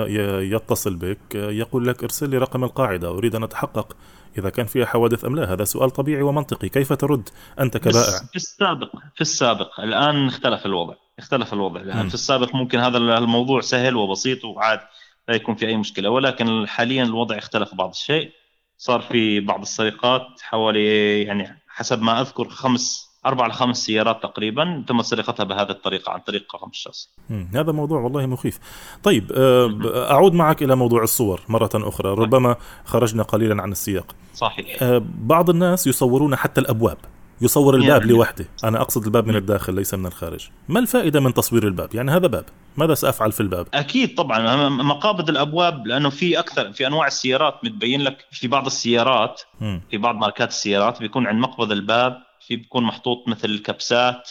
يتصل 0.55 0.97
بك 0.97 1.35
يقول 1.35 1.87
لك 1.87 2.03
ارسل 2.03 2.31
لي 2.31 2.39
رقم 2.39 2.65
القاعدة 2.65 3.09
أريد 3.09 3.35
أن 3.35 3.43
أتحقق 3.43 3.97
إذا 4.39 4.51
كان 4.51 4.67
فيها 4.67 4.87
حوادث 4.87 5.25
أم 5.25 5.37
لا 5.37 5.53
هذا 5.53 5.65
سؤال 5.65 5.91
طبيعي 5.91 6.23
ومنطقي. 6.23 6.69
كيف 6.69 6.93
ترد 6.93 7.29
أنت 7.61 7.77
كبائع؟ 7.77 8.19
في 8.31 8.37
السابق 8.37 8.91
في 9.15 9.21
السابق. 9.21 9.81
الآن 9.81 10.27
اختلف 10.27 10.67
الوضع 10.67 10.95
اختلف 11.19 11.53
الوضع. 11.53 11.81
الان. 11.81 12.09
في 12.09 12.15
السابق 12.15 12.55
ممكن 12.55 12.79
هذا 12.79 12.99
الموضوع 12.99 13.61
سهل 13.61 13.97
وبسيط 13.97 14.45
وعاد 14.45 14.81
لا 15.29 15.35
يكون 15.35 15.55
في 15.55 15.67
أي 15.67 15.77
مشكلة. 15.77 16.11
ولكن 16.11 16.69
حاليا 16.69 17.03
الوضع 17.03 17.39
اختلف 17.39 17.75
بعض 17.75 17.91
الشيء. 17.91 18.31
صار 18.79 19.01
في 19.01 19.41
بعض 19.41 19.61
السرقات 19.61 20.27
حوالي 20.43 21.23
يعني 21.23 21.63
حسب 21.69 22.03
ما 22.03 22.21
أذكر 22.21 22.49
خمس 22.49 23.14
أربع 23.27 23.47
لخمس 23.47 23.85
سيارات 23.85 24.23
تقريبا 24.23 24.85
تم 24.89 25.03
سرقتها 25.03 25.45
بهذه 25.45 25.71
الطريقة 25.71 26.13
عن 26.13 26.21
طريق 26.21 26.57
رقم 26.57 26.71
الشخص. 26.71 27.09
هذا 27.55 27.73
موضوع 27.73 28.01
والله 28.01 28.27
مخيف. 28.27 28.59
طيب 29.03 29.33
آه، 29.37 30.13
أعود 30.13 30.33
معك 30.33 30.63
إلى 30.63 30.77
موضوع 30.77 31.03
الصور 31.03 31.41
مرة 31.49 31.71
أخرى. 31.75 32.11
ربما 32.11 32.57
خرجنا 32.85 33.23
قليلا 33.23 33.63
عن 33.63 33.73
السياق. 33.73 34.07
صحيح. 34.35 34.83
آه، 34.83 35.03
بعض 35.19 35.51
الناس 35.51 35.87
يصورون 35.87 36.37
حتى 36.37 36.61
الأبواب 36.61 36.99
يصور 37.41 37.75
الباب 37.75 38.01
يعني. 38.01 38.13
لوحده. 38.13 38.47
أنا 38.65 38.81
أقصد 38.81 39.05
الباب 39.05 39.27
من 39.27 39.37
الداخل 39.37 39.75
ليس 39.75 39.95
من 39.95 40.07
الخارج. 40.07 40.49
ما 40.69 40.81
الفائدة 40.81 41.21
من 41.21 41.35
تصوير 41.35 41.67
الباب؟ 41.67 41.95
يعني 41.95 42.11
هذا 42.11 42.27
باب. 42.27 42.45
ماذا 42.77 42.95
سأفعل 42.95 43.33
في 43.33 43.41
الباب؟ 43.41 43.67
أكيد 43.75 44.15
طبعا. 44.15 44.69
مقابض 44.69 45.29
الأبواب 45.29 45.87
لأنه 45.87 46.11
في 46.11 46.39
أكثر 46.39 46.73
في 46.73 46.87
أنواع 46.87 47.07
السيارات 47.07 47.55
متبين 47.65 48.01
لك 48.01 48.17
في 48.33 48.49
بعض 48.49 48.67
السيارات 48.67 49.41
مم. 49.61 49.81
في 49.91 49.99
بعض 49.99 50.15
ماركات 50.15 50.49
السيارات 50.49 51.01
بيكون 51.01 51.27
عند 51.27 51.41
مقبض 51.41 51.73
الباب 51.73 52.17
في 52.47 52.57
بيكون 52.57 52.85
محطوط 52.85 53.29
مثل 53.29 53.59
كبسات 53.59 54.31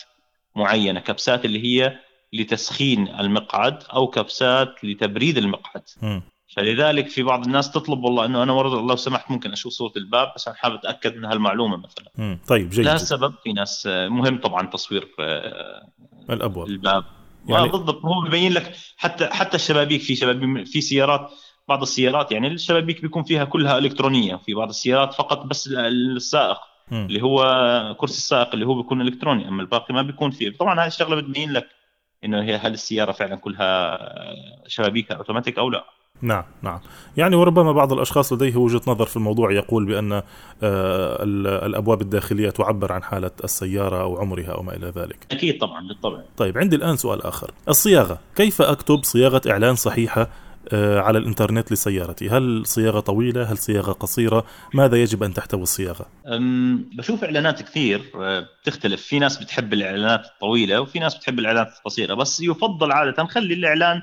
معينة 0.55 0.99
كبسات 0.99 1.45
اللي 1.45 1.63
هي 1.63 1.99
لتسخين 2.33 3.07
المقعد 3.07 3.83
أو 3.93 4.07
كبسات 4.07 4.83
لتبريد 4.83 5.37
المقعد 5.37 5.83
مم. 6.01 6.21
فلذلك 6.55 7.07
في 7.07 7.23
بعض 7.23 7.45
الناس 7.45 7.71
تطلب 7.71 8.03
والله 8.03 8.25
إنه 8.25 8.43
أنا 8.43 8.51
ورد 8.53 8.71
لو 8.89 8.95
سمحت 8.95 9.31
ممكن 9.31 9.51
أشوف 9.51 9.73
صورة 9.73 9.91
الباب 9.97 10.31
عشان 10.35 10.53
حابب 10.55 10.75
أتأكد 10.75 11.15
من 11.17 11.25
هالمعلومة 11.25 11.77
مثلا 11.77 12.11
مم. 12.17 12.39
طيب 12.47 12.69
جيد 12.69 12.81
جدا. 12.85 12.97
سبب 12.97 13.33
في 13.43 13.53
ناس 13.53 13.87
آه، 13.87 14.07
مهم 14.07 14.37
طبعا 14.41 14.67
تصوير 14.67 15.07
آه، 15.19 15.87
الأبواب 16.29 16.67
الباب 16.67 17.03
يعني- 17.47 17.61
يعني 17.61 17.69
بالضبط 17.71 18.05
هو 18.05 18.21
ببين 18.27 18.53
لك 18.53 18.75
حتى 18.97 19.27
حتى 19.27 19.55
الشبابيك 19.55 20.01
في 20.01 20.15
شبابيك 20.15 20.67
في 20.67 20.81
سيارات 20.81 21.29
بعض 21.67 21.81
السيارات 21.81 22.31
يعني 22.31 22.47
الشبابيك 22.47 23.01
بيكون 23.01 23.23
فيها 23.23 23.43
كلها 23.43 23.77
إلكترونية 23.77 24.35
في 24.35 24.53
بعض 24.53 24.69
السيارات 24.69 25.13
فقط 25.13 25.45
بس 25.45 25.69
السائق. 25.77 26.57
اللي 26.93 27.21
هو 27.21 27.95
كرسي 27.99 28.17
السائق 28.17 28.49
اللي 28.53 28.65
هو 28.65 28.75
بيكون 28.81 29.01
إلكتروني 29.01 29.47
أما 29.47 29.61
الباقي 29.61 29.93
ما 29.93 30.01
بيكون 30.01 30.31
فيه. 30.31 30.51
طبعا 30.57 30.79
هذه 30.79 30.87
الشغلة 30.87 31.15
بتبين 31.15 31.51
لك 31.53 31.67
إنه 32.25 32.41
هي 32.43 32.55
هل 32.55 32.73
السيارة 32.73 33.11
فعلا 33.11 33.35
كلها 33.35 33.99
شبابيكها 34.67 35.15
أوتوماتيك 35.17 35.57
أو 35.59 35.69
لا. 35.69 35.85
نعم 36.21 36.43
نعم. 36.61 36.79
يعني 37.17 37.35
وربما 37.35 37.71
بعض 37.71 37.93
الأشخاص 37.93 38.33
لديه 38.33 38.55
وجهة 38.55 38.81
نظر 38.87 39.05
في 39.05 39.17
الموضوع 39.17 39.51
يقول 39.51 39.85
بأن 39.85 40.11
آه، 40.13 40.23
ال- 40.63 41.47
الأبواب 41.47 42.01
الداخلية 42.01 42.49
تعبر 42.49 42.91
عن 42.91 43.03
حالة 43.03 43.31
السيارة 43.43 44.01
أو 44.01 44.17
عمرها 44.17 44.51
أو 44.51 44.63
ما 44.63 44.75
إلى 44.75 44.87
ذلك. 44.87 45.27
أكيد 45.31 45.57
طبعا 45.57 45.87
بالطبع. 45.87 46.21
طيب 46.37 46.57
عندي 46.57 46.75
الآن 46.75 46.97
سؤال 46.97 47.21
آخر. 47.21 47.51
الصياغة. 47.69 48.19
كيف 48.35 48.61
أكتب 48.61 49.03
صياغة 49.03 49.41
إعلان 49.49 49.75
صحيحة 49.75 50.27
على 50.73 51.17
الإنترنت 51.17 51.71
لسيارتي. 51.71 52.29
هل 52.29 52.65
صياغة 52.65 52.99
طويلة؟ 52.99 53.43
هل 53.43 53.57
صياغة 53.57 53.91
قصيرة؟ 53.91 54.45
ماذا 54.73 55.01
يجب 55.01 55.23
أن 55.23 55.33
تحتوي 55.33 55.61
الصياغة؟ 55.61 56.05
بشوف 56.97 57.23
إعلانات 57.23 57.61
كثير 57.61 58.01
بتختلف 58.61 59.01
في 59.01 59.19
ناس 59.19 59.37
بتحب 59.37 59.73
الإعلانات 59.73 60.25
الطويلة 60.25 60.81
وفي 60.81 60.99
ناس 60.99 61.15
بتحب 61.15 61.39
الإعلانات 61.39 61.73
القصيرة 61.77 62.13
بس 62.13 62.41
يفضل 62.41 62.91
عادة 62.91 63.25
خلي 63.25 63.53
الإعلان 63.53 64.01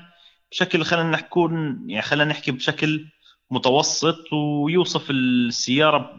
بشكل 0.51 0.83
خلينا 0.83 1.17
نكون 1.17 1.83
يعني 1.87 2.01
خلينا 2.01 2.31
نحكي 2.31 2.51
بشكل 2.51 3.05
متوسط 3.51 4.33
ويوصف 4.33 5.09
السيارة 5.09 6.11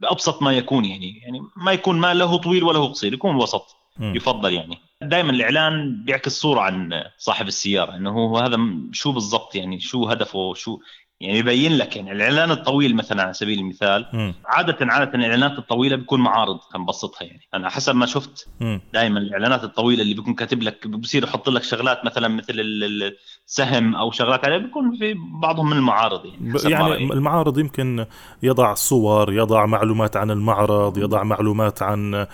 بأبسط 0.00 0.42
ما 0.42 0.52
يكون 0.52 0.84
يعني 0.84 1.18
يعني 1.18 1.40
ما 1.56 1.72
يكون 1.72 1.98
ما 1.98 2.14
له 2.14 2.36
طويل 2.36 2.64
ولا 2.64 2.78
هو 2.78 2.86
قصير 2.86 3.12
يكون 3.12 3.36
وسط. 3.36 3.83
يفضل 4.00 4.52
يعني. 4.52 4.78
دائما 5.02 5.30
الإعلان 5.30 6.04
بيعكس 6.04 6.32
صورة 6.32 6.60
عن 6.60 7.02
صاحب 7.18 7.46
السيارة 7.46 7.96
إنه 7.96 8.10
هو 8.10 8.38
هذا 8.38 8.58
شو 8.92 9.12
بالضبط 9.12 9.54
يعني 9.54 9.80
شو 9.80 10.08
هدفه 10.08 10.54
شو 10.54 10.78
يعني 11.24 11.38
يبين 11.38 11.76
لك 11.76 11.96
يعني 11.96 12.12
الإعلان 12.12 12.50
الطويل 12.50 12.96
مثلا 12.96 13.22
على 13.22 13.32
سبيل 13.32 13.58
المثال 13.58 14.06
مم. 14.12 14.34
عادة 14.46 14.76
عادة 14.80 15.14
الإعلانات 15.14 15.58
الطويلة 15.58 15.96
بيكون 15.96 16.20
معارض 16.20 16.58
كنبسطها 16.72 17.24
يعني 17.24 17.40
أنا 17.54 17.68
حسب 17.68 17.94
ما 17.96 18.06
شفت. 18.06 18.48
دائما 18.94 19.18
الإعلانات 19.18 19.64
الطويلة 19.64 20.02
اللي 20.02 20.14
بيكون 20.14 20.34
كاتب 20.34 20.62
لك 20.62 20.86
بصير 20.88 21.24
يحط 21.24 21.48
لك 21.48 21.62
شغلات 21.62 22.04
مثلا 22.04 22.28
مثل 22.28 22.52
ال- 22.60 22.84
ال- 22.84 23.16
السهم 23.48 23.96
أو 23.96 24.10
شغلات 24.10 24.44
عليه 24.44 24.58
بيكون 24.58 24.96
في 24.98 25.14
بعضهم 25.42 25.70
من 25.70 25.76
المعارض 25.76 26.24
يعني 26.26 26.52
يعني 26.64 26.90
رأيي. 26.90 27.04
المعارض 27.12 27.58
يمكن 27.58 28.06
يضع 28.42 28.74
صور 28.74 29.32
يضع 29.32 29.66
معلومات 29.66 30.16
عن 30.16 30.30
المعرض 30.30 30.98
يضع 30.98 31.22
معلومات 31.22 31.82
عن 31.82 32.14
آه، 32.14 32.28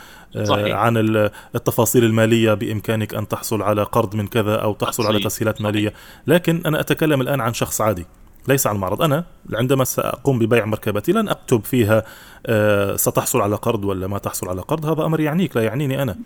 صحيح. 0.45 0.77
عن 0.77 0.97
ال- 0.97 1.31
التفاصيل 1.55 2.05
المالية 2.05 2.55
بإمكانك 2.55 3.15
أن 3.15 3.29
تحصل 3.29 3.63
على 3.63 3.83
قرض 3.83 4.17
من 4.17 4.27
كذا 4.27 4.57
أو 4.57 4.73
تحصل 4.75 5.03
على 5.07 5.13
صحيح. 5.19 5.27
تسهيلات 5.27 5.55
صحيح. 5.55 5.67
مالية 5.67 5.93
لكن 6.27 6.63
أنا 6.67 6.81
أتكلم 6.81 7.21
الآن 7.21 7.41
عن 7.41 7.53
شخص 7.55 7.81
عادي 7.81 8.07
ليس 8.51 8.67
عن 8.67 8.77
معرض 8.77 9.03
أنا 9.03 9.25
عندما 9.55 9.85
سأقوم 9.85 10.39
ببيع 10.39 10.65
مركبتي 10.65 11.13
لن 11.13 11.29
أكتب 11.29 11.65
فيها 11.65 12.05
آه، 12.47 12.97
ستحصل 12.97 13.41
على 13.41 13.57
قرض 13.57 13.85
ولا 13.85 14.07
ما 14.07 14.19
تحصل 14.19 14.49
على 14.49 14.61
قرض 14.61 14.87
هذا 14.87 15.05
أمر 15.05 15.21
يعنيك 15.21 15.57
لا 15.57 15.63
يعنيني 15.63 16.03
أنا. 16.03 16.17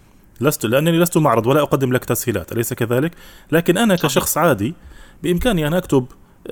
لست 0.41 0.67
لأنني 0.67 0.99
لست 0.99 1.19
معرض 1.19 1.47
ولا 1.47 1.63
أقدم 1.63 1.93
لك 1.93 2.05
تسهيلات 2.05 2.53
أليس 2.53 2.73
كذلك؟ 2.73 3.13
لكن 3.53 3.79
أنا 3.79 3.97
كشخص 3.97 4.39
عادي 4.39 4.75
بإمكاني 5.23 5.67
أن 5.67 5.75
أكتب 5.75 6.07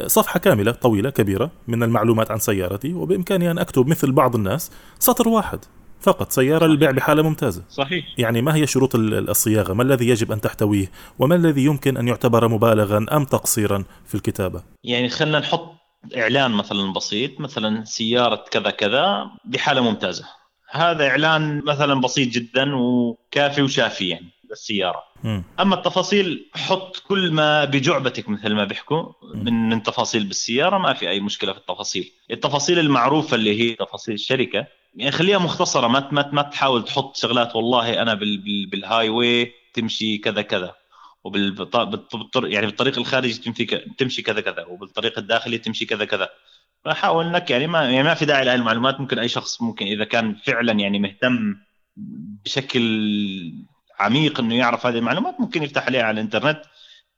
صفحة 0.07 0.41
كاملة 0.41 0.73
طويلة 0.73 1.11
كبيرة 1.11 1.51
من 1.69 1.83
المعلومات 1.83 2.31
عن 2.31 2.39
سيارتي 2.39 2.95
وبإمكاني 2.95 3.51
أن 3.51 3.59
أكتب 3.59 3.87
مثل 3.87 4.13
بعض 4.13 4.35
الناس 4.35 4.71
سطر 4.99 5.29
واحد. 5.29 5.59
فقط 6.03 6.33
سيارة 6.33 6.67
للبيع 6.67 6.91
بحالة 6.91 7.23
ممتازة. 7.23 7.65
صحيح. 7.69 8.05
يعني 8.19 8.43
ما 8.43 8.55
هي 8.55 8.67
شروط 8.67 8.95
ال- 8.95 9.31
الصياغة؟ 9.31 9.73
ما 9.73 9.83
الذي 9.83 10.09
يجب 10.09 10.33
أن 10.33 10.41
تحتويه؟ 10.41 10.91
وما 11.19 11.35
الذي 11.35 11.65
يمكن 11.65 11.97
أن 11.97 12.09
يعتبر 12.09 12.49
مبالغا 12.49 13.07
أم 13.13 13.25
تقصيرا 13.25 13.85
في 14.07 14.15
الكتابة؟ 14.15 14.63
يعني 14.85 15.09
خلينا 15.09 15.39
نحط 15.39 15.73
إعلان 16.17 16.51
مثلا 16.51 16.93
بسيط 16.93 17.41
مثلا 17.41 17.85
سيارة 17.85 18.45
كذا 18.51 18.71
كذا 18.71 19.25
بحالة 19.45 19.81
ممتازة. 19.81 20.25
هذا 20.71 21.09
إعلان 21.09 21.63
مثلا 21.65 22.01
بسيط 22.01 22.29
جدا 22.29 22.75
وكافي 22.77 23.63
وشافي 23.63 24.09
يعني 24.09 24.27
للسيارة. 24.51 25.03
مم. 25.25 25.45
أما 25.61 25.75
التفاصيل 25.75 26.51
حط 26.55 26.97
كل 27.09 27.33
ما 27.33 27.65
بجعبتك 27.65 28.29
مثل 28.29 28.53
ما 28.55 28.65
بيحكوا 28.65 29.03
من 29.35 29.69
من 29.69 29.83
تفاصيل 29.83 30.25
بالسيارة 30.25 30.79
ما 30.79 30.93
في 30.95 31.11
أي 31.11 31.21
مشكلة 31.21 31.53
في 31.53 31.59
التفاصيل. 31.59 32.13
التفاصيل 32.31 32.79
المعروفة 32.79 33.35
اللي 33.35 33.61
هي 33.61 33.75
تفاصيل 33.75 34.15
الشركة 34.15 34.67
يعني 34.95 35.13
خليها 35.13 35.39
مختصرة 35.39 35.89
ما 35.89 36.09
ما 36.13 36.31
ما 36.33 36.43
تحاول 36.43 36.85
تحط 36.85 37.17
شغلات 37.17 37.57
والله 37.57 38.03
أنا 38.03 38.15
بال 38.15 38.39
بال 38.39 38.67
بال 38.67 39.09
highway 39.09 39.53
تمشي 39.75 40.19
كذا 40.19 40.43
كذا 40.43 40.75
وبالطريق 41.25 42.53
يعني 42.55 42.67
بالطريق 42.67 42.99
الخارجي 42.99 43.35
تمشي 43.35 43.65
تمشي 43.99 44.23
كذا 44.23 44.41
كذا 44.41 44.65
وبالطريق 44.65 45.19
الداخلي 45.19 45.59
تمشي 45.59 45.87
كذا 45.87 46.05
كذا. 46.05 46.29
فحاول 46.85 47.27
إنك 47.27 47.51
يعني 47.51 47.67
ما 47.67 47.91
يعني 47.91 48.03
ما 48.03 48.15
في 48.15 48.25
داعي 48.25 48.45
لهي 48.45 48.55
المعلومات 48.55 49.01
ممكن 49.01 49.19
أي 49.19 49.29
شخص 49.29 49.63
ممكن 49.63 49.87
إذا 49.87 50.05
كان 50.05 50.35
فعلا 50.35 50.73
يعني 50.73 50.99
مهتم 50.99 51.57
بشكل 52.45 52.83
عميق 54.01 54.41
إنه 54.41 54.55
يعرف 54.55 54.87
هذه 54.87 54.99
المعلومات 54.99 55.41
ممكن 55.41 55.63
يفتح 55.63 55.87
عليها 55.87 56.03
على 56.03 56.15
الإنترنت 56.15 56.63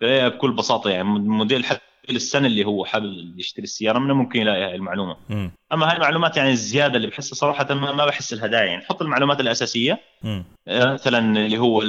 بكل 0.01 0.53
بساطة 0.53 0.91
يعني 0.91 1.05
موديل 1.05 1.65
حتى 1.65 1.94
السنة 2.11 2.47
اللي 2.47 2.65
هو 2.65 2.85
حابب 2.85 3.39
يشتري 3.39 3.63
السيارة 3.65 3.99
منه 3.99 4.15
ممكن 4.15 4.41
يلاقي 4.41 4.65
هاي 4.65 4.75
المعلومة 4.75 5.17
مم. 5.29 5.51
أما 5.73 5.91
هاي 5.91 5.97
المعلومات 5.97 6.37
يعني 6.37 6.51
الزيادة 6.51 6.97
اللي 6.97 7.07
بحسها 7.07 7.35
صراحة 7.35 7.75
ما, 7.75 7.93
ما 7.93 8.07
بحس 8.07 8.35
داعي 8.35 8.67
يعني 8.67 8.85
حط 8.85 9.03
المعلومات 9.03 9.41
الأساسية 9.41 9.99
مم. 10.23 10.45
مثلا 10.69 11.19
اللي 11.47 11.59
هو 11.59 11.83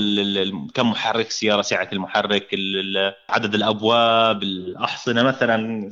كم 0.74 0.90
محرك 0.92 1.32
سيارة 1.32 1.62
سعة 1.62 1.90
المحرك 1.94 2.54
ال- 2.54 2.98
ال- 2.98 3.14
عدد 3.30 3.56
الأبواب 3.56 4.44
الأحصنة 4.44 5.24
مثلا 5.24 5.90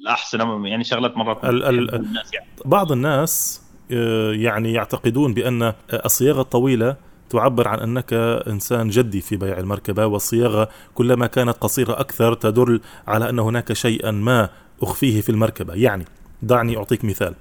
الأحصنة 0.00 0.68
يعني 0.68 0.84
شغلات 0.84 1.16
مرات 1.16 1.44
ال- 1.44 1.64
ال- 1.64 1.94
الناس 1.94 2.34
يعني. 2.34 2.46
بعض 2.64 2.92
الناس 2.92 3.62
آه، 3.92 4.32
يعني 4.32 4.72
يعتقدون 4.72 5.34
بأن 5.34 5.72
الصياغة 6.04 6.40
الطويلة 6.40 6.96
تعبر 7.30 7.68
عن 7.68 7.78
أنك 7.78 8.12
إنسان 8.48 8.88
جدي 8.88 9.20
في 9.20 9.36
بيع 9.36 9.58
المركبة 9.58 10.06
والصياغة 10.06 10.68
كلما 10.94 11.26
كانت 11.26 11.56
قصيرة 11.60 12.00
أكثر 12.00 12.34
تدل 12.34 12.80
على 13.06 13.30
أن 13.30 13.38
هناك 13.38 13.72
شيئا 13.72 14.10
ما 14.10 14.48
أخفيه 14.82 15.20
في 15.20 15.28
المركبة 15.28 15.74
يعني 15.74 16.04
دعني 16.42 16.76
أعطيك 16.76 17.04
مثال 17.04 17.34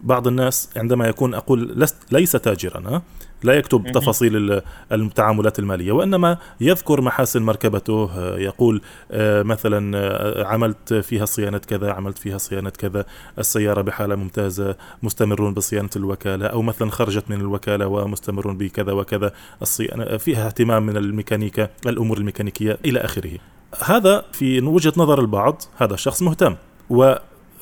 بعض 0.00 0.26
الناس 0.26 0.70
عندما 0.76 1.08
يكون 1.08 1.34
أقول 1.34 1.72
لست 1.76 1.96
ليس 2.12 2.32
تاجرا؟ 2.32 3.02
لا 3.42 3.52
يكتب. 3.54 3.92
تفاصيل 3.92 4.36
ال- 4.36 4.62
التعاملات 4.92 5.58
المالية 5.58 5.92
وإنما 5.92 6.38
يذكر 6.60 7.00
محاسن 7.00 7.42
مركبته 7.42 8.10
آه، 8.16 8.38
يقول 8.38 8.82
آه، 9.10 9.42
مثلا 9.42 9.98
آه، 9.98 10.44
عملت 10.46 10.94
فيها 10.94 11.24
صيانة 11.24 11.58
كذا 11.58 11.92
عملت 11.92 12.18
فيها 12.18 12.38
صيانة 12.38 12.70
كذا 12.70 13.04
السيارة 13.38 13.80
بحالة 13.82 14.14
ممتازة 14.16 14.76
مستمرون 15.02 15.54
بصيانة 15.54 15.88
الوكالة 15.96 16.46
أو 16.46 16.62
مثلا 16.62 16.90
خرجت 16.90 17.24
من 17.30 17.40
الوكالة 17.40 17.86
ومستمرون 17.86 18.58
بكذا 18.58 18.92
وكذا 18.92 19.32
الصيانة 19.62 20.16
فيها 20.16 20.46
اهتمام 20.46 20.86
من 20.86 20.96
الميكانيكا 20.96 21.68
الأمور 21.86 22.18
الميكانيكية 22.18 22.78
إلى 22.84 23.00
آخره. 23.00 23.38
هذا 23.84 24.24
في 24.32 24.60
وجهة 24.60 24.92
نظر 24.96 25.20
البعض 25.20 25.62
هذا 25.76 25.94
الشخص 25.94 26.22
مهتم. 26.22 26.56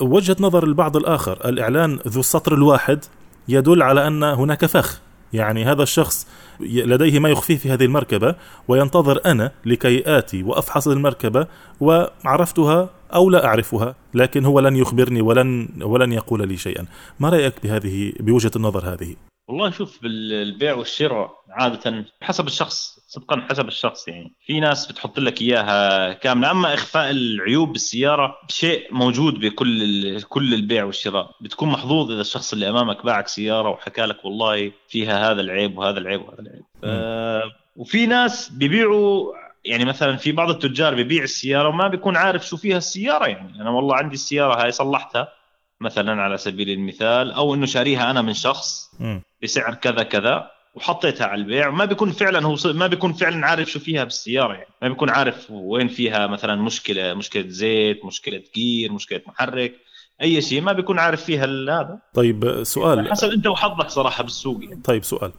ووجهة 0.00 0.36
نظر 0.40 0.64
البعض 0.64 0.96
الآخر 0.96 1.38
الإعلان 1.48 1.98
ذو 2.08 2.20
السطر 2.20 2.54
الواحد 2.54 3.04
يدل 3.48 3.82
على 3.82 4.06
أن 4.06 4.22
هناك 4.24 4.66
فخ. 4.66 5.00
يعني 5.36 5.64
هذا 5.64 5.82
الشخص 5.82 6.26
لديه 6.60 7.18
ما 7.18 7.28
يخفيه 7.28 7.56
في 7.56 7.70
هذه 7.70 7.84
المركبة 7.84 8.34
وينتظر 8.68 9.20
أنا 9.26 9.52
لكي 9.64 10.18
آتي 10.18 10.42
وأفحص 10.42 10.88
المركبة 10.88 11.46
وعرفتها 11.80 12.90
أو 13.14 13.30
لا 13.30 13.46
أعرفها 13.46 13.94
لكن 14.14 14.44
هو 14.44 14.60
لن 14.60 14.76
يخبرني 14.76 15.20
ولن 15.20 15.68
ولن 15.82 16.12
يقول 16.12 16.48
لي 16.48 16.56
شيئا. 16.56 16.86
ما 17.20 17.28
رأيك 17.28 17.54
بهذه 17.62 18.12
بوجهة 18.20 18.50
النظر 18.56 18.92
هذه؟ 18.92 19.16
والله 19.48 19.70
شوف 19.70 20.02
بالبيع 20.02 20.74
والشراء 20.74 21.30
عادة 21.50 22.04
حسب 22.22 22.46
الشخص. 22.46 22.95
صدقا 23.08 23.46
حسب 23.50 23.68
الشخص 23.68 24.08
يعني. 24.08 24.34
في 24.46 24.60
ناس 24.60 24.92
بتحط 24.92 25.18
لك 25.18 25.42
إياها 25.42 26.12
كاملة. 26.12 26.50
أما 26.50 26.74
إخفاء 26.74 27.10
العيوب 27.10 27.72
بالسيارة 27.72 28.36
شيء 28.48 28.94
موجود 28.94 29.34
بكل 29.34 30.20
كل 30.22 30.54
البيع 30.54 30.84
والشراء. 30.84 31.30
بتكون 31.40 31.68
محظوظ 31.68 32.10
إذا 32.10 32.20
الشخص 32.20 32.52
اللي 32.52 32.68
أمامك 32.70 33.04
باعك 33.04 33.28
سيارة 33.28 33.68
وحكى 33.68 34.02
لك 34.02 34.24
والله 34.24 34.72
فيها 34.88 35.30
هذا 35.30 35.40
العيب 35.40 35.78
وهذا 35.78 35.98
العيب 35.98 36.20
وهذا 36.22 36.40
العيب. 36.40 36.64
ف... 36.82 36.86
وفي 37.76 38.06
ناس 38.06 38.48
بيبيعوا 38.48 39.32
يعني 39.64 39.84
مثلا 39.84 40.16
في 40.16 40.32
بعض 40.32 40.50
التجار 40.50 40.94
بيبيع 40.94 41.22
السيارة 41.22 41.68
وما 41.68 41.88
بيكون 41.88 42.16
عارف 42.16 42.46
شو 42.46 42.56
فيها 42.56 42.76
السيارة 42.76 43.26
يعني. 43.26 43.60
أنا 43.60 43.70
والله 43.70 43.96
عندي 43.96 44.14
السيارة 44.14 44.62
هاي 44.62 44.70
صلحتها 44.70 45.28
مثلا 45.80 46.22
على 46.22 46.36
سبيل 46.36 46.70
المثال 46.70 47.32
أو 47.32 47.54
إنه 47.54 47.66
شاريها 47.66 48.10
أنا 48.10 48.22
من 48.22 48.34
شخص. 48.34 48.90
بسعر 49.42 49.74
كذا 49.74 50.02
كذا. 50.02 50.50
وحطيتها 50.76 51.26
على 51.26 51.40
البيع. 51.40 51.68
وما 51.68 51.84
بيكون 51.84 52.10
فعلا 52.10 52.46
هو 52.46 52.56
ما 52.64 52.86
بيكون 52.86 53.12
فعلا 53.12 53.46
عارف 53.46 53.70
شو 53.70 53.78
فيها 53.80 54.04
بالسيارة 54.04 54.52
يعني. 54.52 54.74
ما 54.82 54.88
بيكون 54.88 55.10
عارف 55.10 55.50
وين 55.50 55.88
فيها 55.88 56.26
مثلا 56.26 56.54
مشكلة 56.54 57.14
مشكلة 57.14 57.48
زيت 57.48 58.04
مشكلة 58.04 58.42
جير 58.54 58.92
مشكلة 58.92 59.20
محرك 59.26 59.74
أي 60.22 60.42
شيء. 60.42 60.60
ما 60.60 60.72
بيكون 60.72 60.98
عارف 60.98 61.24
فيها 61.24 61.44
هذا. 61.44 61.98
طيب 62.14 62.62
سؤال. 62.62 63.10
حسب 63.10 63.30
أنت 63.30 63.46
وحظك 63.46 63.88
صراحة 63.88 64.24
بالسوق 64.24 64.64
يعني. 64.64 64.82
طيب 64.84 65.04
سؤال. 65.04 65.32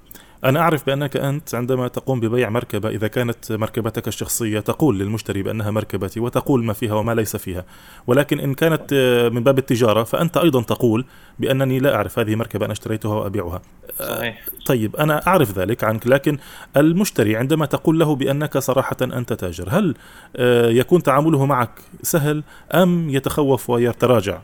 أنا 0.45 0.59
أعرف 0.59 0.85
بأنك 0.85 1.17
أنت 1.17 1.55
عندما 1.55 1.87
تقوم 1.87 2.19
ببيع 2.19 2.49
مركبة 2.49 2.89
إذا 2.89 3.07
كانت 3.07 3.51
مركبتك 3.51 4.07
الشخصية 4.07 4.59
تقول 4.59 4.99
للمشتري 4.99 5.43
بأنها 5.43 5.71
مركبتي 5.71 6.19
وتقول 6.19 6.63
ما 6.63 6.73
فيها 6.73 6.93
وما 6.93 7.15
ليس 7.15 7.35
فيها. 7.35 7.65
ولكن 8.07 8.39
إن 8.39 8.53
كانت 8.53 8.93
آه، 8.93 9.29
من 9.29 9.43
باب 9.43 9.57
التجارة 9.57 10.03
فأنت 10.03 10.37
أيضا 10.37 10.61
تقول 10.61 11.05
بأنني 11.39 11.79
لا 11.79 11.95
أعرف 11.95 12.19
هذه 12.19 12.35
مركبة 12.35 12.65
أنا 12.65 12.73
اشتريتها 12.73 13.15
وأبيعها. 13.15 13.61
صحيح. 13.99 14.45
طيب 14.65 14.95
أنا 14.95 15.27
أعرف 15.27 15.59
ذلك 15.59 15.83
عنك 15.83 16.07
لكن 16.07 16.37
المشتري 16.77 17.35
عندما 17.35 17.65
تقول 17.65 17.99
له 17.99 18.15
بأنك 18.15 18.57
صراحة 18.57 18.97
أنت 19.01 19.33
تاجر 19.33 19.67
هل 19.69 19.95
آه، 20.35 20.69
يكون 20.69 21.03
تعامله 21.03 21.45
معك 21.45 21.71
سهل 22.01 22.43
أم 22.73 23.09
يتخوف 23.09 23.69
ويتراجع؟ 23.69 24.39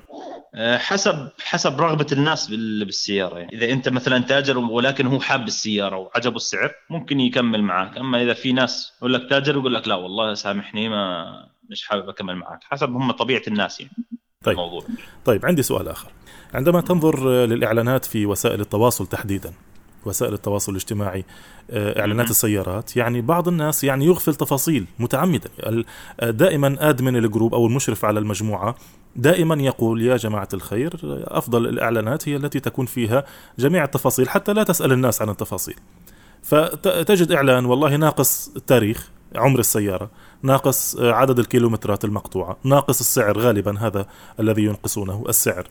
حسب 0.57 1.29
حسب 1.43 1.81
رغبة 1.81 2.07
الناس 2.11 2.47
بال- 2.47 2.85
بالسيارة 2.85 3.39
يعني. 3.39 3.53
إذا 3.57 3.73
أنت 3.73 3.89
مثلا 3.89 4.19
تاجر 4.19 4.57
ولكن 4.57 5.07
هو 5.07 5.19
حاب 5.19 5.47
السيارة 5.47 5.97
وعجبه 5.97 6.35
السعر 6.35 6.71
ممكن 6.89 7.19
يكمل 7.19 7.63
معك 7.63 7.97
أما 7.97 8.21
إذا 8.23 8.33
في 8.33 8.53
ناس 8.53 8.93
يقول 8.97 9.13
لك 9.13 9.29
تاجر 9.29 9.55
يقول 9.55 9.73
لك 9.73 9.87
لا 9.87 9.95
والله 9.95 10.33
سامحني 10.33 10.89
ما 10.89 11.25
مش 11.69 11.83
حابب 11.87 12.09
أكمل 12.09 12.35
معك 12.35 12.59
حسب 12.63 12.89
هم 12.89 13.11
طبيعة 13.11 13.41
الناس 13.47 13.81
يعني. 13.81 13.93
طيب. 14.43 14.53
الموضوع. 14.59 14.83
طيب 15.25 15.45
عندي 15.45 15.63
سؤال 15.63 15.87
آخر. 15.87 16.11
عندما 16.53 16.81
تنظر 16.81 17.43
آه، 17.43 17.45
للإعلانات 17.45 18.05
في 18.05 18.25
وسائل 18.25 18.61
التواصل 18.61 19.07
تحديدا 19.07 19.53
وسائل 20.07 20.33
التواصل 20.33 20.71
الاجتماعي 20.71 21.25
آه، 21.71 21.99
إعلانات 21.99 22.25
مهم. 22.25 22.31
السيارات 22.31 22.97
يعني 22.97 23.21
بعض 23.21 23.47
الناس 23.47 23.83
يعني 23.83 24.05
يغفل 24.05 24.35
تفاصيل 24.35 24.85
متعمدا 24.99 25.49
آه، 26.19 26.29
دائما 26.29 26.89
آدمن 26.89 27.15
الجروب 27.15 27.53
أو 27.53 27.67
المشرف 27.67 28.05
على 28.05 28.19
المجموعة 28.19 28.75
دائما 29.15 29.55
يقول 29.55 30.01
يا 30.01 30.17
جماعة 30.17 30.47
الخير 30.53 30.99
أفضل 31.23 31.67
الإعلانات 31.67 32.29
هي 32.29 32.35
التي 32.35 32.59
تكون 32.59 32.85
فيها 32.85 33.23
جميع 33.59 33.83
التفاصيل 33.83 34.29
حتى 34.29 34.53
لا 34.53 34.63
تسأل 34.63 34.91
الناس 34.91 35.21
عن 35.21 35.29
التفاصيل. 35.29 35.75
فتجد 36.43 37.31
إعلان 37.31 37.65
والله 37.65 37.95
ناقص 37.95 38.51
التاريخ 38.55 39.09
عمر 39.35 39.59
السيارة 39.59 40.09
ناقص 40.43 40.95
آه، 40.95 41.11
عدد 41.11 41.39
الكيلومترات 41.39 42.05
المقطوعة 42.05 42.57
ناقص 42.63 42.99
السعر 42.99 43.39
غالبا 43.39 43.79
هذا 43.79 44.05
الذي 44.39 44.63
ينقصونه 44.63 45.23
السعر. 45.29 45.67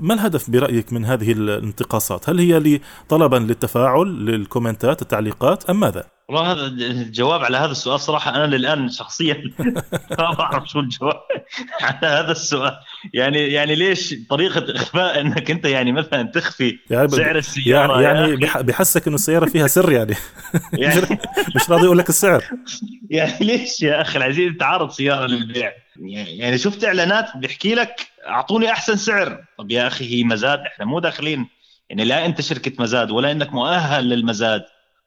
ما 0.00 0.14
الهدف 0.14 0.50
برأيك 0.50 0.92
من 0.92 1.04
هذه 1.04 1.32
الانتقاصات؟ 1.32 2.28
هل 2.30 2.38
هي 2.38 2.80
طلبا 3.08 3.36
للتفاعل 3.36 4.06
للكومنتات 4.06 5.02
التعليقات 5.02 5.70
أم 5.70 5.80
ماذا؟ 5.80 6.04
والله 6.28 6.52
هذا 6.52 6.66
الجواب 6.66 7.44
على 7.44 7.56
هذا 7.56 7.70
السؤال 7.70 8.00
صراحة 8.00 8.36
أنا 8.36 8.56
للآن 8.56 8.88
شخصيا 8.88 9.42
ما 10.18 10.34
بعرف 10.38 10.68
شو 10.68 10.80
الجواب 10.80 11.20
على 11.80 12.06
هذا 12.06 12.32
السؤال. 12.32 12.72
يعني 13.14 13.38
يعني 13.38 13.74
ليش 13.74 14.14
طريقة 14.30 14.76
إخفاء 14.76 15.20
إنك 15.20 15.50
أنت 15.50 15.64
يعني 15.64 15.92
مثلا 15.92 16.22
تخفي 16.22 16.78
يعني 16.90 17.08
سعر 17.08 17.36
السيارة 17.36 18.00
يعني, 18.00 18.18
يا 18.18 18.26
يعني. 18.26 18.36
بح- 18.36 18.60
بحسك 18.60 19.06
إنه 19.06 19.14
السيارة 19.14 19.46
فيها 19.46 19.66
سر 19.66 19.92
يعني. 19.92 20.14
يعني 20.72 21.00
مش 21.56 21.70
راضي 21.70 21.84
يقول 21.84 21.98
لك 21.98 22.08
السعر. 22.08 22.44
يعني 23.10 23.46
ليش 23.46 23.82
يا 23.82 24.00
أخي 24.00 24.18
العزيز 24.18 24.48
أنت 24.48 24.62
عارض 24.62 24.90
سيارة 24.90 25.26
للبيع؟ 25.26 25.72
يعني 25.96 26.38
يعني 26.38 26.58
شفت 26.58 26.84
إعلانات 26.84 27.26
بيحكي 27.36 27.74
لك 27.74 28.06
أعطوني 28.28 28.70
أحسن 28.70 28.96
سعر. 28.96 29.44
طب 29.58 29.70
يا 29.70 29.86
أخي 29.86 30.14
هي 30.14 30.24
مزاد 30.24 30.58
إحنا 30.60 30.84
مو 30.84 31.00
داخلين. 31.00 31.48
يعني 31.90 32.04
لا 32.04 32.26
أنت 32.26 32.40
شركة 32.40 32.72
مزاد 32.78 33.10
ولا 33.10 33.32
إنك 33.32 33.52
مؤهل 33.52 34.08
للمزاد 34.08 34.64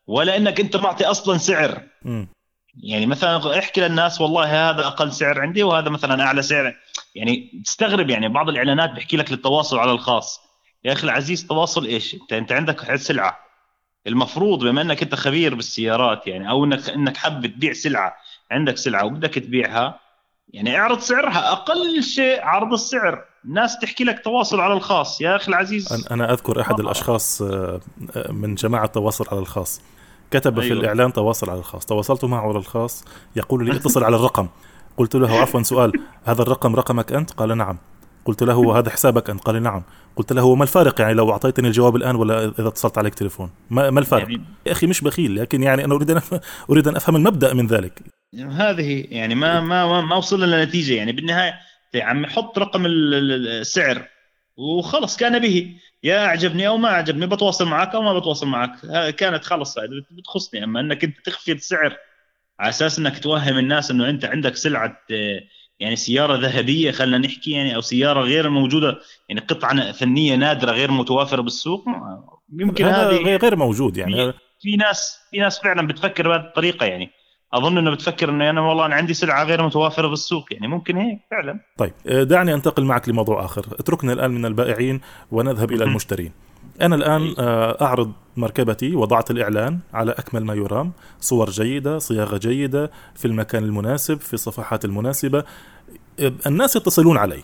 ولا 0.08 0.38
إنك 0.38 0.60
أنت 0.60 0.76
معطي 0.76 1.06
أصلا 1.06 1.38
سعر. 1.38 1.84
مم. 2.02 2.28
يعني 2.84 3.06
مثلا 3.06 3.60
احكي 3.60 3.82
للناس 3.82 4.22
والله 4.22 4.70
هذا 4.70 4.88
أقل 4.88 5.12
سعر 5.14 5.42
عندي 5.42 5.64
وهذا 5.64 5.90
مثلا 5.90 6.24
أعلى 6.24 6.42
سعر. 6.42 6.76
يعني 7.16 7.62
تستغرب 7.66 8.10
يعني 8.10 8.30
بعض 8.30 8.50
الإعلانات 8.50 8.92
بيحكي 8.92 9.18
لك 9.18 9.32
للتواصل 9.32 9.80
على 9.80 9.92
الخاص. 9.92 10.40
يا 10.84 10.94
أخي 10.94 11.04
العزيز 11.04 11.48
تواصل 11.48 11.86
إيش؟ 11.86 12.14
انت 12.14 12.34
أنت 12.34 12.52
عندك 12.52 12.96
سلعة. 12.96 13.40
المفروض 14.08 14.60
بما 14.60 14.82
إنك 14.82 15.04
أنت 15.04 15.16
خبير 15.16 15.56
بالسيارات 15.56 16.28
يعني 16.28 16.50
أو 16.50 16.66
انك 16.66 16.90
إنك 16.90 17.18
حاب 17.18 17.48
تبيع 17.48 17.74
سلعة 17.74 18.16
عندك 18.52 18.78
سلعة 18.78 19.06
وبدك 19.06 19.34
تبيعها 19.34 20.00
يعني 20.54 20.80
اعرض 20.80 21.00
سعرها 21.00 21.52
أقل 21.52 22.04
شيء 22.04 22.42
عرض 22.42 22.74
السعر. 22.74 23.24
الناس 23.46 23.80
تحكي 23.80 24.04
لك 24.04 24.24
تواصل 24.24 24.60
على 24.60 24.74
الخاص. 24.74 25.22
يا 25.22 25.36
أخي 25.36 25.48
العزيز. 25.48 25.94
أنا- 25.94 26.12
أنا 26.12 26.34
أذكر 26.34 26.62
أحد 26.62 26.80
الأشخاص 26.80 27.42
آه، 27.42 27.80
آه، 28.16 28.32
من 28.32 28.56
جماعة 28.56 28.86
تواصل 28.86 29.26
على 29.32 29.40
الخاص. 29.40 29.82
كتب 30.32 30.60
في 30.60 30.66
أيوة. 30.66 30.80
الإعلان 30.80 31.14
تواصل 31.14 31.50
على 31.50 31.60
الخاص. 31.60 31.86
تواصلت 31.86 32.26
معه 32.26 32.50
على 32.50 32.58
الخاص 32.58 33.06
يقول 33.36 33.66
لي 33.66 33.76
اتصل 33.76 34.04
على 34.04 34.16
الرقم. 34.16 34.48
قلت 34.98 35.16
له 35.16 35.32
عفوا 35.42 35.62
سؤال 35.64 35.92
هذا 36.26 36.42
الرقم 36.42 36.76
رقمك 36.76 37.14
أنت؟ 37.14 37.32
قال 37.32 37.58
نعم. 37.58 37.78
قلت 38.30 38.44
له 38.44 38.56
وهذا 38.58 38.90
حسابك 38.90 39.30
أنت؟ 39.30 39.42
قال 39.42 39.64
نعم. 39.64 39.84
قلت 40.16 40.34
له 40.34 40.56
ما 40.56 40.64
الفارق 40.64 41.02
يعني 41.02 41.14
لو 41.14 41.32
أعطيتني 41.32 41.68
الجواب 41.68 41.96
الآن 41.96 42.16
ولا 42.16 42.46
إذا 42.46 42.68
اتصلت 42.68 42.98
عليك 42.98 43.16
تليفون؟ 43.16 43.52
ما, 43.70 43.90
ما 43.90 44.00
الفارق؟ 44.00 44.30
يعني 44.30 44.44
يا 44.66 44.72
أخي 44.72 44.88
مش 44.88 45.02
بخيل 45.02 45.36
لكن 45.36 45.64
يعني 45.64 45.86
أنا 45.86 45.96
أريد 45.96 46.12
أن 46.12 46.22
أريد 46.70 46.88
أن 46.88 46.96
أفهم 46.96 47.16
المبدأ 47.16 47.54
من 47.54 47.68
ذلك. 47.68 48.00
هذه 48.36 49.06
يعني 49.10 49.36
ما 49.36 49.62
ما 49.62 50.02
ما, 50.02 50.16
وصلنا 50.16 50.46
لنتيجه 50.64 50.94
يعني 50.94 51.12
بالنهاية 51.12 51.54
يا 51.94 52.04
عمي 52.04 52.28
حط 52.28 52.60
رقم 52.60 52.86
ال- 52.86 53.14
ال- 53.14 53.48
السعر 53.48 54.08
وخلص 54.58 55.18
كان 55.18 55.40
به. 55.40 55.76
يا 56.04 56.26
أعجبني 56.26 56.68
أو 56.68 56.78
ما 56.78 56.90
أعجبني 56.90 57.28
بتواصل 57.28 57.66
معك 57.68 57.96
أو 57.96 58.02
ما 58.02 58.20
بتواصل 58.20 58.48
معك. 58.48 58.72
كانت 59.16 59.44
خلص 59.44 59.80
بت- 59.80 60.14
بتخصني. 60.14 60.64
أما 60.64 60.80
أنك 60.80 61.04
أنت 61.04 61.16
تخفي 61.26 61.52
السعر 61.52 61.98
على 62.60 62.70
أساس 62.70 63.00
أنك 63.00 63.20
توهم 63.20 63.58
الناس 63.58 63.92
إنه 63.92 64.10
أنت 64.10 64.26
عندك 64.26 64.56
سلعة 64.56 64.98
آه، 65.12 65.42
يعني 65.80 65.96
سيارة 65.96 66.36
ذهبية 66.36 66.92
خلينا 66.92 67.18
نحكي 67.18 67.52
يعني 67.52 67.76
أو 67.76 67.82
سيارة 67.82 68.22
غير 68.22 68.50
موجودة 68.50 69.00
يعني 69.30 69.42
قطعة 69.42 69.92
فنية 69.92 70.36
نادرة 70.36 70.72
غير 70.72 70.92
متوافرة 70.92 71.42
بالسوق 71.42 71.86
يمكن 72.60 72.86
هذا 72.86 73.10
هذه 73.10 73.38
غير- 73.38 73.56
موجود 73.56 73.98
يعني. 73.98 74.34
في 74.62 74.76
ناس 74.76 75.20
في 75.32 75.38
ناس 75.40 75.60
فعلا 75.60 75.88
بتفكر 75.88 76.28
بهذه 76.28 76.40
الطريقة 76.42 76.86
يعني. 76.86 77.10
أظن 77.54 77.78
إنه 77.78 77.92
بتفكر 77.92 78.30
إنه 78.30 78.50
أنا 78.50 78.62
والله 78.62 78.86
أنا 78.86 78.96
عندي 78.96 79.14
سلعة 79.14 79.44
غير 79.44 79.64
متوافرة 79.64 80.08
بالسوق 80.08 80.54
يعني 80.54 80.68
ممكن 80.68 80.98
هيك 80.98 81.20
فعلا. 81.32 81.60
طيب 81.78 81.94
آه، 82.08 82.24
دعني 82.24 82.54
أنتقل 82.54 82.84
معك 82.84 83.10
لموضوع 83.10 83.46
آخر. 83.46 83.66
اتركنا 83.80 84.14
الآن 84.14 84.32
من 84.32 84.46
البائعين 84.46 85.02
ونذهب 85.32 85.72
إلى. 85.72 85.84
المشترين. 85.84 86.32
أنا 86.82 86.96
الآن 86.96 87.36
آه، 87.40 87.78
أعرض 87.82 88.12
مركبتي 88.38 88.96
وضعت 88.96 89.32
الإعلان 89.32 89.80
على 89.94 90.12
أكمل 90.12 90.46
ما 90.46 90.54
يرام. 90.54 90.92
صور 91.20 91.50
جيدة 91.50 92.00
صياغة 92.00 92.38
جيدة 92.38 92.92
في 93.16 93.26
المكان 93.26 93.64
المناسب 93.64 94.22
في 94.22 94.34
الصفحات 94.34 94.86
المناسبة. 94.86 95.44
آه، 96.20 96.34
الناس 96.48 96.76
يتصلون 96.76 97.18
علي. 97.18 97.44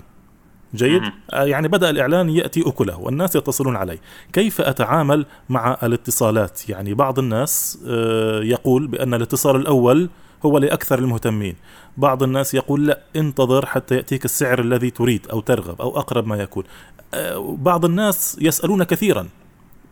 جيد. 0.76 1.02
آه، 1.34 1.44
يعني 1.44 1.68
بدأ 1.68 1.90
الإعلان 1.90 2.30
يأتي 2.30 2.64
أكله 2.68 3.00
والناس 3.00 3.36
يتصلون 3.36 3.76
علي. 3.76 4.00
كيف 4.34 4.62
أتعامل 4.62 5.26
مع 5.50 5.78
الاتصالات؟ 5.84 6.70
يعني 6.70 6.94
بعض 6.94 7.20
الناس 7.20 7.80
آه، 7.88 8.42
يقول 8.44 8.88
بأن 8.88 9.14
الاتصال 9.14 9.56
الأول 9.56 10.10
هو 10.46 10.58
لأكثر 10.58 11.00
المهتمين. 11.00 11.56
بعض 11.98 12.24
الناس 12.24 12.54
يقول 12.54 12.88
لا 12.88 13.00
انتظر 13.16 13.66
حتى 13.66 13.96
يأتيك 13.96 14.26
السعر 14.26 14.60
الذي 14.60 14.90
تريد 14.90 15.28
أو 15.28 15.40
ترغب 15.40 15.82
أو 15.82 15.98
أقرب 16.00 16.28
ما 16.28 16.36
يكون. 16.36 16.64
بعض 17.40 17.86
الناس 17.86 18.38
يسألون 18.42 18.84
كثيرا 18.84 19.30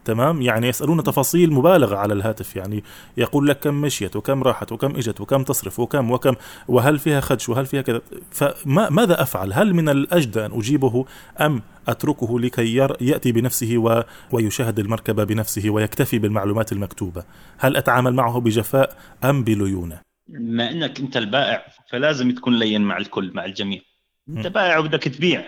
تمام؟ 0.05 0.41
يعني 0.41 0.67
يسألون 0.67 1.03
تفاصيل 1.03 1.53
مبالغة 1.53 1.95
على 1.95 2.13
الهاتف 2.13 2.55
يعني 2.55 2.83
يقول 3.17 3.47
لك 3.47 3.59
كم 3.59 3.81
مشيت 3.81 4.15
وكم 4.15 4.43
راحت 4.43 4.71
وكم 4.71 4.95
إجت 4.95 5.21
وكم 5.21 5.43
تصرف 5.43 5.79
وكم 5.79 6.11
وكم 6.11 6.35
وهل 6.67 6.99
فيها 6.99 7.19
خدش 7.19 7.49
وهل 7.49 7.65
فيها 7.65 7.81
كذا؟ 7.81 8.01
فما 8.31 8.89
ماذا 8.89 9.21
أفعل؟ 9.21 9.53
هل 9.53 9.73
من 9.73 9.89
الاجدى 9.89 10.45
أن 10.45 10.51
أجيبه 10.51 11.05
أم 11.41 11.61
أتركه 11.87 12.39
لكي 12.39 12.75
ير 12.75 12.97
يأتي 13.01 13.31
بنفسه 13.31 13.77
و 13.77 14.03
ويشاهد 14.31 14.79
المركبه 14.79 15.23
بنفسه 15.23 15.69
ويكتفي 15.69 16.19
بالمعلومات 16.19 16.71
المكتوبة؟ 16.71 17.23
هل 17.57 17.77
أتعامل 17.77 18.13
معه 18.13 18.39
بجفاء 18.39 18.97
أم 19.23 19.43
بليونة؟ 19.43 20.01
بما 20.27 20.71
إنك 20.71 20.99
أنت 20.99 21.17
البائع 21.17 21.65
فلازم 21.91 22.31
تكون 22.31 22.59
لين 22.59 22.81
مع 22.81 22.97
الكل 22.97 23.31
مع 23.33 23.45
الجميع. 23.45 23.79
مم. 24.27 24.41
بائع 24.41 24.77
وبدك 24.77 25.03
تبيع. 25.03 25.43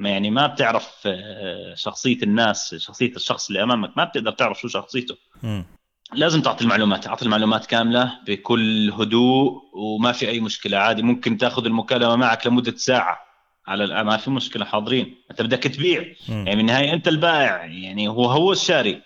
ما 0.00 0.10
يعني 0.10 0.30
ما 0.30 0.46
بتعرف 0.46 0.88
آه، 1.06 1.74
شخصية 1.74 2.22
الناس 2.22 2.74
شخصية 2.74 3.16
الشخص 3.16 3.48
اللي 3.48 3.62
أمامك 3.62 3.96
ما 3.96 4.04
بتقدر 4.04 4.32
تعرف 4.32 4.60
شو 4.60 4.68
شخصيته. 4.68 5.16
مم. 5.42 5.64
لازم 6.12 6.42
تعطي 6.42 6.64
المعلومات 6.64 7.06
أعطي 7.06 7.24
المعلومات 7.24 7.66
كاملة 7.66 8.12
بكل 8.26 8.90
هدوء 8.90 9.62
وما 9.74 10.12
في 10.12 10.28
أي 10.28 10.40
مشكلة 10.40 10.78
عادي 10.78 11.02
ممكن 11.02 11.38
تأخذ 11.38 11.66
المكالمة 11.66 12.16
معك 12.16 12.46
لمدة 12.46 12.76
ساعة. 12.76 13.18
على 13.66 14.04
ما 14.04 14.16
في 14.16 14.30
مشكلة 14.30 14.64
حاضرين. 14.64 15.14
أنت 15.30 15.42
بدك 15.42 15.62
تبيع. 15.62 16.04
يعني 16.28 16.56
بالنهايه 16.56 16.92
أنت 16.92 17.08
البائع 17.08 17.64
يعني 17.64 18.08
هو 18.08 18.24
هو 18.24 18.52
الشاري. 18.52 19.02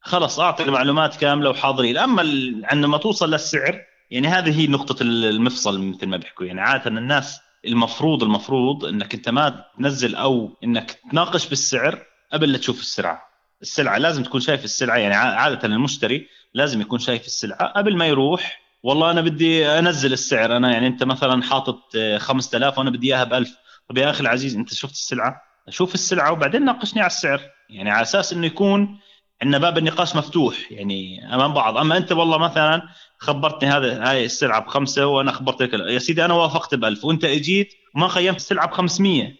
خلص 0.00 0.40
أعطي 0.40 0.62
المعلومات 0.62 1.16
كاملة 1.16 1.50
وحاضرين. 1.50 1.96
أما 1.96 2.22
عندما 2.64 2.98
توصل 2.98 3.30
للسعر 3.30 3.80
يعني 4.10 4.28
هذه 4.28 4.60
هي 4.60 4.66
نقطة 4.66 5.02
المفصل 5.02 5.82
مثل 5.82 6.06
ما 6.06 6.16
بيحكوا. 6.16 6.46
يعني 6.46 6.60
عادة 6.60 6.90
الناس 6.90 7.40
المفروض 7.66 8.22
المفروض 8.22 8.84
إنك 8.84 9.14
أنت 9.14 9.28
ما 9.28 9.64
تنزل 9.78 10.14
أو 10.14 10.50
إنك 10.64 10.98
تناقش 11.10 11.48
بالسعر 11.48 11.98
قبل 12.32 12.52
لا 12.52 12.58
تشوف 12.58 12.80
السلعة. 12.80 13.22
السلعة 13.62 13.98
لازم 13.98 14.22
تكون 14.22 14.40
شايف 14.40 14.64
السلعة 14.64 14.96
يعني 14.96 15.14
عادة 15.14 15.68
المشتري 15.68 16.28
لازم 16.54 16.80
يكون 16.80 16.98
شايف 16.98 17.26
السلعة 17.26 17.72
قبل 17.72 17.96
ما 17.96 18.06
يروح 18.06 18.60
والله 18.82 19.10
أنا 19.10 19.20
بدي 19.20 19.66
أنزل 19.66 20.12
السعر 20.12 20.56
أنا 20.56 20.72
يعني 20.72 20.86
أنت 20.86 21.04
مثلا 21.04 21.42
حاطط 21.42 21.80
5000 22.18 22.78
وأنا 22.78 22.90
بدي 22.90 23.06
إياها 23.06 23.24
ب 23.24 23.34
1000 23.34 23.56
طب 23.88 23.98
يا 23.98 24.10
أخي 24.10 24.20
العزيز 24.20 24.56
أنت 24.56 24.74
شفت 24.74 24.92
السلعة؟ 24.92 25.40
شوف 25.68 25.94
السلعة 25.94 26.32
وبعدين 26.32 26.64
ناقشني 26.64 27.00
على 27.00 27.06
السعر 27.10 27.40
يعني 27.70 27.90
على 27.90 28.02
أساس 28.02 28.32
إنه 28.32 28.46
يكون 28.46 28.98
عندنا 29.42 29.58
باب 29.58 29.78
النقاش 29.78 30.16
مفتوح 30.16 30.72
يعني 30.72 31.34
أمام 31.34 31.54
بعض. 31.54 31.78
أما 31.78 31.96
أنت 31.96 32.12
والله 32.12 32.38
مثلا 32.38 32.82
خبرتني 33.18 33.70
هذا 33.70 34.10
هاي 34.10 34.24
السلعة 34.24 34.60
بخمسة 34.60 35.06
وأنا 35.06 35.32
خبرتك 35.32 35.72
يا 35.72 35.98
سيدي 35.98 36.24
أنا 36.24 36.34
وافقت 36.34 36.74
ب 36.74 36.84
1000 36.84 37.04
وأنت 37.04 37.24
إجيت 37.24 37.74
وما 37.96 38.06
قيمت 38.06 38.36
السلعة 38.36 38.68
ب 38.68 38.72
500 38.72 39.32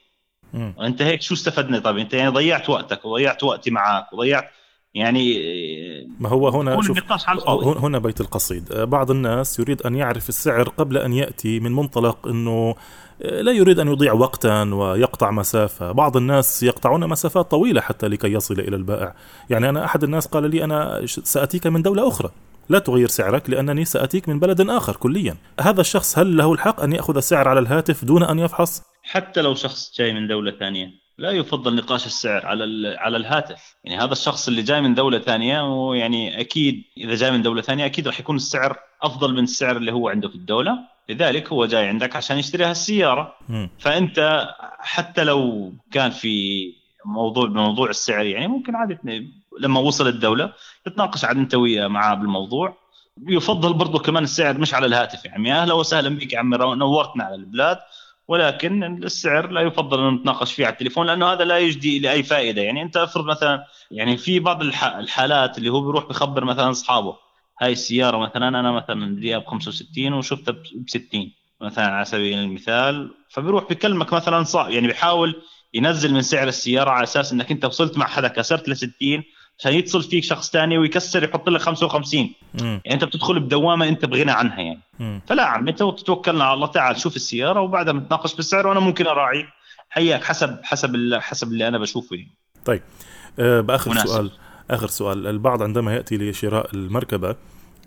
أنت 0.81 1.03
هيك 1.03 1.23
شو 1.23 1.35
استفدنا؟ 1.35 1.79
طيب 1.79 1.99
أنت 1.99 2.15
يعني 2.15 2.31
ضيعت 2.31 2.71
وقتك 2.71 3.05
وضيعت 3.05 3.45
وقتي 3.45 3.71
معك 3.71 4.13
وضيعت 4.13 4.51
يعني 4.95 5.39
ما 6.21 6.29
هو 6.29 6.49
هنا 6.49 6.83
شوف 6.83 6.99
هنا 7.79 7.99
بيت 7.99 8.21
القصيد. 8.21 8.73
بعض 8.73 9.11
الناس 9.11 9.59
يريد 9.59 9.83
أن 9.83 9.95
يعرف 9.95 10.29
السعر 10.29 10.69
قبل 10.69 10.99
أن 10.99 11.13
يأتي 11.13 11.61
من 11.61 11.73
منطلق 11.73 12.29
إنه 12.29 12.75
لا 13.21 13.53
يريد 13.53 13.79
أن 13.79 13.89
يضيع 13.89 14.13
وقتا 14.13 14.63
ويقطع 14.63 15.31
مسافة. 15.31 15.93
بعض 15.93 16.17
الناس 16.17 16.63
يقطعون 16.63 17.09
مسافات 17.09 17.51
طويلة 17.51 17.81
حتى 17.81 18.09
لكي 18.09 18.33
يصل 18.33 18.61
إلى 18.61 18.77
البائع. 18.77 19.15
يعني 19.51 19.69
أنا 19.69 19.85
أحد 19.85 20.05
الناس 20.05 20.27
قال 20.27 20.51
لي 20.51 20.65
أنا 20.65 21.07
سأتيك 21.07 21.67
من 21.67 21.83
دولة 21.83 22.09
أخرى. 22.09 22.31
لا 22.69 22.79
تغير 22.79 23.09
سعرك 23.09 23.51
لأنني 23.51 23.85
سأتيك 23.85 24.29
من 24.29 24.41
بلد 24.41 24.61
آخر 24.71 24.97
كليا. 24.97 25.37
هذا 25.61 25.81
الشخص 25.81 26.19
هل 26.19 26.37
له 26.37 26.53
الحق 26.53 26.81
أن 26.81 26.93
يأخذ 26.93 27.17
السعر 27.17 27.49
على 27.49 27.61
الهاتف 27.61 28.05
دون 28.05 28.23
أن 28.23 28.39
يفحص؟ 28.39 28.83
حتى 29.03 29.43
لو 29.43 29.55
شخص 29.55 29.93
جاي 29.99 30.13
من 30.13 30.29
دولة 30.29 30.51
ثانية. 30.51 30.91
لا 31.19 31.31
يفضل 31.31 31.75
نقاش 31.75 32.07
السعر 32.07 32.47
على 32.47 32.95
على 32.99 33.17
الهاتف. 33.17 33.77
يعني 33.85 34.03
هذا 34.03 34.13
الشخص 34.13 34.49
اللي 34.49 34.63
جاي 34.63 34.81
من 34.81 34.95
دولة 34.95 35.19
ثانية 35.19 35.63
ويعني 35.63 36.41
أكيد 36.41 36.83
إذا 36.97 37.15
جاي 37.15 37.31
من 37.31 37.43
دولة 37.43 37.63
ثانية 37.63 37.87
أكيد 37.87 38.07
راح 38.07 38.21
يكون 38.21 38.37
السعر 38.37 38.79
أفضل 39.03 39.33
من 39.33 39.43
السعر 39.43 39.77
اللي 39.77 39.93
هو 39.93 40.09
عنده 40.09 40.29
في 40.29 40.35
الدولة. 40.35 40.79
لذلك 41.09 41.53
هو 41.53 41.67
جاي 41.67 41.89
عندك 41.89 42.17
عشان 42.17 42.39
يشتري 42.39 42.65
هالسياره 42.65 43.35
فأنت 43.79 44.49
حتى 44.79 45.25
لو 45.25 45.73
كان 45.93 46.11
في 46.11 46.65
موضوع 47.05 47.47
بموضوع 47.47 47.91
السعر 47.91 48.27
يعني 48.27 48.49
ممكن 48.49 48.77
عادي 48.77 48.99
لما 49.61 49.81
وصل 49.81 50.09
الدولة 50.09 50.53
تتناقش 50.85 51.25
عاد 51.25 51.37
انت 51.37 51.55
وياه 51.55 51.87
معاه 51.89 52.15
بالموضوع. 52.15 52.77
يفضل 53.29 53.73
برضه 53.75 53.99
كمان 53.99 54.25
السعر 54.25 54.59
مش 54.59 54.75
على 54.75 54.87
الهاتف 54.87 55.25
يعني 55.25 55.55
أهلا 55.55 55.75
وسهلا 55.75 56.09
بك 56.09 56.33
يا 56.33 56.39
عمي. 56.39 56.57
نورتنا 56.57 57.25
على 57.25 57.35
البلاد 57.35 57.79
ولكن 58.29 58.85
السعر 59.05 59.51
لا 59.51 59.61
يفضل 59.61 60.07
أن 60.09 60.15
نتناقش 60.15 60.53
فيه 60.53 60.67
على 60.67 60.73
التليفون 60.73 61.07
لأنه 61.07 61.33
هذا 61.33 61.45
لا 61.45 61.59
يجدي 61.59 61.99
لاي 61.99 62.23
فائدة. 62.23 62.63
يعني 62.63 62.83
أنت 62.83 62.97
افرض 62.97 63.25
مثلا 63.25 63.65
يعني 63.91 64.17
في 64.17 64.39
بعض 64.41 64.63
الحالات 64.63 65.59
اللي 65.59 65.69
هو 65.69 65.81
بيروح 65.81 66.05
بخبر 66.07 66.45
مثلا 66.45 66.71
أصحابه 66.71 67.17
هاي 67.61 67.73
السيارة 67.73 68.17
مثلا 68.17 68.49
أنا 68.49 68.73
مثلا 68.73 69.15
بدي 69.17 69.39
ب 69.39 69.45
65 69.47 70.13
وشفتها 70.13 70.53
ب 70.53 70.89
60 70.89 71.33
مثلا 71.61 71.87
على 71.87 72.05
سبيل 72.05 72.39
المثال 72.39 73.11
فبيروح 73.29 73.65
بكلمك 73.71 74.13
مثلا 74.13 74.45
صعب 74.45 74.71
يعني 74.71 74.87
بيحاول 74.87 75.43
ينزل 75.75 76.13
من 76.15 76.23
سعر 76.23 76.49
السيارة 76.49 76.91
على 76.91 77.03
أساس 77.03 77.33
إنك 77.33 77.51
أنت 77.51 77.65
وصلت 77.65 77.99
مع 77.99 78.07
حدا 78.07 78.29
كسرت 78.29 78.69
ل 78.69 78.77
60 78.77 78.93
عشان 79.59 79.73
يتصل 79.73 80.03
فيك 80.03 80.25
شخص 80.25 80.51
ثاني 80.51 80.79
ويكسر 80.79 81.25
يحط 81.25 81.49
لك 81.49 81.61
55 81.61 82.21
مم. 82.21 82.31
يعني 82.63 82.81
انت 82.95 83.05
بتدخل 83.05 83.41
بدوامة 83.41 83.89
انت 83.89 84.05
بغنى 84.05 84.31
عنها 84.31 84.61
يعني 84.61 84.81
مم. 85.01 85.21
فلا 85.27 85.45
عم 85.45 85.69
انت 85.69 85.79
توكلنا 85.79 86.45
على 86.45 86.55
الله 86.55 86.67
تعال 86.67 87.01
شوف 87.01 87.17
السيارة 87.17 87.61
وبعدها 87.61 87.93
بنتناقش 87.93 88.35
بالسعر 88.35 88.67
وأنا 88.67 88.81
ممكن 88.81 89.07
أراعي 89.07 89.47
حياك 89.91 90.25
حسب 90.25 90.59
حسب 90.63 91.15
حسب 91.15 91.49
اللي 91.49 91.69
أنا 91.69 91.79
بشوفه 91.79 92.17
يعني 92.17 92.35
طيب 92.65 92.83
آه 93.39 93.61
بآخر 93.61 93.91
مناسب. 93.91 94.07
سؤال 94.07 94.31
آخر 94.71 94.87
سؤال 94.87 95.27
البعض 95.27 95.63
عندما 95.63 95.95
يأتي 95.95 96.17
لشراء 96.17 96.75
المركبة 96.75 97.37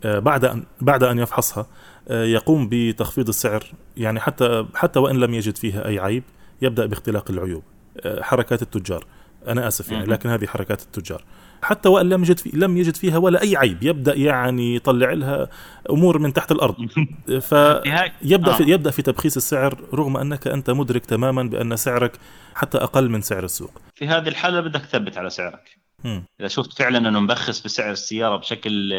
آه 0.04 0.18
بعد 0.18 0.44
أن 0.44 0.66
بعد 0.80 1.02
أن 1.02 1.18
يفحصها 1.18 1.66
آه 2.08 2.24
يقوم 2.24 2.68
بتخفيض 2.72 3.28
السعر 3.28 3.64
يعني 3.96 4.20
حتى 4.20 4.66
حتى 4.74 4.98
وإن 4.98 5.16
لم 5.20 5.34
يجد 5.34 5.56
فيها 5.56 5.86
أي 5.88 5.98
عيب 5.98 6.22
يبدأ 6.62 6.86
باختلاق 6.86 7.30
العيوب 7.30 7.62
آه، 8.00 8.22
حركات 8.22 8.62
التجار 8.62 9.04
أنا 9.46 9.68
آسف 9.68 9.92
يعني 9.92 10.06
لكن 10.06 10.28
هذه 10.28 10.46
حركات 10.46 10.82
التجار. 10.82 11.24
حتى 11.62 11.88
وإن 11.88 12.08
لم 12.08 12.22
يجد 12.22 12.38
في 12.38 12.50
لم 12.54 12.76
يجد 12.76 12.96
فيها 12.96 13.18
ولا 13.18 13.42
أي 13.42 13.56
عيب 13.56 13.82
يبدأ 13.82 14.14
يعني 14.14 14.74
يطلع 14.74 15.12
لها 15.12 15.48
أمور 15.90 16.18
من 16.18 16.32
تحت 16.32 16.52
الأرض. 16.52 16.74
فيبدا 17.26 18.52
في 18.52 18.62
آه. 18.62 18.66
يبدأ 18.66 18.90
في 18.90 19.02
تبخيس 19.02 19.36
السعر 19.36 19.84
رغم 19.94 20.16
أنك 20.16 20.46
أنت 20.46 20.70
مدرك 20.70 21.06
تماما 21.06 21.42
بأن 21.42 21.76
سعرك 21.76 22.18
حتى 22.54 22.78
أقل 22.78 23.08
من 23.08 23.20
سعر 23.20 23.44
السوق. 23.44 23.70
في 23.94 24.08
هذه 24.08 24.28
الحالة 24.28 24.60
بدك 24.60 24.80
تثبت 24.80 25.18
على 25.18 25.30
سعرك. 25.30 25.78
م. 26.04 26.20
إذا 26.40 26.48
شفت 26.48 26.78
فعلا 26.78 26.98
أنه 27.08 27.20
مبخس 27.20 27.60
بسعر 27.60 27.90
السيارة 27.90 28.36
بشكل 28.36 28.94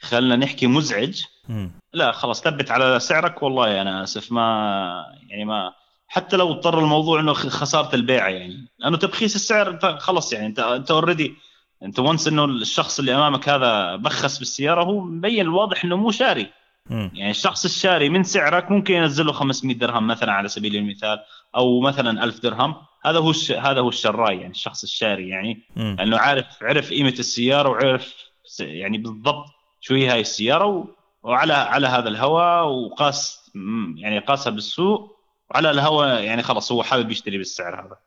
خلينا 0.00 0.36
نحكي 0.36 0.66
مزعج 0.66 1.22
م. 1.48 1.68
لا 1.92 2.12
خلاص 2.12 2.42
ثبت 2.42 2.70
على 2.70 3.00
سعرك 3.00 3.42
والله 3.42 3.82
أنا 3.82 4.02
آسف 4.02 4.32
ما 4.32 5.04
يعني 5.28 5.44
ما 5.44 5.72
حتى 6.08 6.36
لو 6.36 6.50
اضطر 6.50 6.78
الموضوع 6.78 7.20
انه 7.20 7.32
خسارة 7.32 7.94
البيع 7.94 8.28
يعني. 8.28 8.68
لأنه 8.78 8.96
تبخيس 8.96 9.36
السعر 9.36 9.70
انت 9.70 9.96
خلص 10.00 10.32
يعني 10.32 10.46
انت 10.46 10.58
انت 10.58 10.90
already 10.90 11.34
انت 11.82 11.98
once 11.98 12.28
انه 12.28 12.44
الشخص 12.44 12.98
اللي 12.98 13.14
أمامك 13.14 13.48
هذا 13.48 13.96
بخس 13.96 14.38
بالسيارة 14.38 14.84
هو 14.84 15.00
مبين 15.00 15.40
الواضح 15.40 15.84
إنه 15.84 15.96
مو 15.96 16.10
شاري. 16.10 16.46
م. 16.90 17.08
يعني 17.14 17.30
الشخص 17.30 17.64
الشاري 17.64 18.08
من 18.08 18.22
سعرك 18.22 18.70
ممكن 18.70 18.94
ينزل 18.94 19.26
له 19.26 19.32
500 19.32 19.76
درهم 19.76 20.06
مثلا 20.06 20.32
على 20.32 20.48
سبيل 20.48 20.76
المثال 20.76 21.18
أو 21.56 21.80
مثلا 21.80 22.24
1000 22.24 22.40
درهم. 22.40 22.74
هذا 23.04 23.18
هو 23.18 23.30
الش... 23.30 23.52
هذا 23.52 23.80
هو 23.80 23.88
الشراي 23.88 24.36
يعني 24.36 24.50
الشخص 24.50 24.82
الشاري 24.82 25.28
يعني. 25.28 25.62
م. 25.76 25.82
لأنه 25.82 26.18
عارف 26.18 26.46
عرف 26.62 26.90
قيمة 26.90 27.14
السيارة 27.18 27.68
وعرف 27.68 28.14
يعني 28.60 28.98
بالضبط 28.98 29.46
شو 29.80 29.94
هي 29.94 30.08
هاي 30.08 30.20
السيارة 30.20 30.66
و... 30.66 30.86
وعلى 31.22 31.52
على 31.52 31.86
هذا 31.86 32.08
الهواء 32.08 32.66
وقاس 32.66 33.50
يعني 33.96 34.18
قاسها 34.18 34.50
بالسوق. 34.50 35.17
وعلى 35.50 35.70
الهواء 35.70 36.22
يعني 36.22 36.42
خلص 36.42 36.72
هو 36.72 36.82
حابب 36.82 37.10
يشتري 37.10 37.38
بالسعر 37.38 37.80
هذا. 37.80 37.98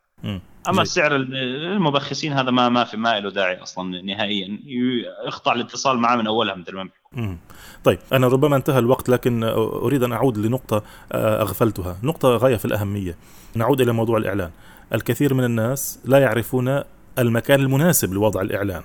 أما 0.70 0.82
السعر 0.82 1.16
المبخسين 1.16 2.34
هذا 2.34 2.52
ما 2.52 2.70
ما 2.70 2.84
في 2.84 2.98
ما 2.98 3.20
له 3.20 3.32
داعي 3.32 3.58
أصلا 3.58 4.02
نهائيا. 4.02 4.60
يقطع 5.28 5.54
الاتصال 5.54 5.98
معه 5.98 6.16
من 6.16 6.28
أولها 6.28 6.56
مثل 6.56 6.76
ما 6.76 6.90
طيب 7.84 8.00
أنا 8.14 8.28
ربما 8.28 8.56
انتهى 8.56 8.80
الوقت 8.80 9.10
لكن 9.10 9.44
أريد 9.54 10.04
أن 10.04 10.12
أعود 10.12 10.38
لنقطة 10.38 10.84
آه، 11.12 11.42
أغفلتها. 11.42 11.98
نقطة 12.04 12.30
غاية 12.30 12.56
في 12.56 12.66
الأهمية. 12.66 13.16
نعود 13.56 13.82
إلى 13.82 13.92
موضوع 13.92 14.18
الإعلان. 14.18 14.52
الكثير 14.94 15.34
من 15.34 15.44
الناس 15.44 16.00
لا 16.06 16.18
يعرفون 16.18 16.82
المكان 17.20 17.60
المناسب 17.60 18.14
لوضع 18.14 18.42
الإعلان. 18.42 18.84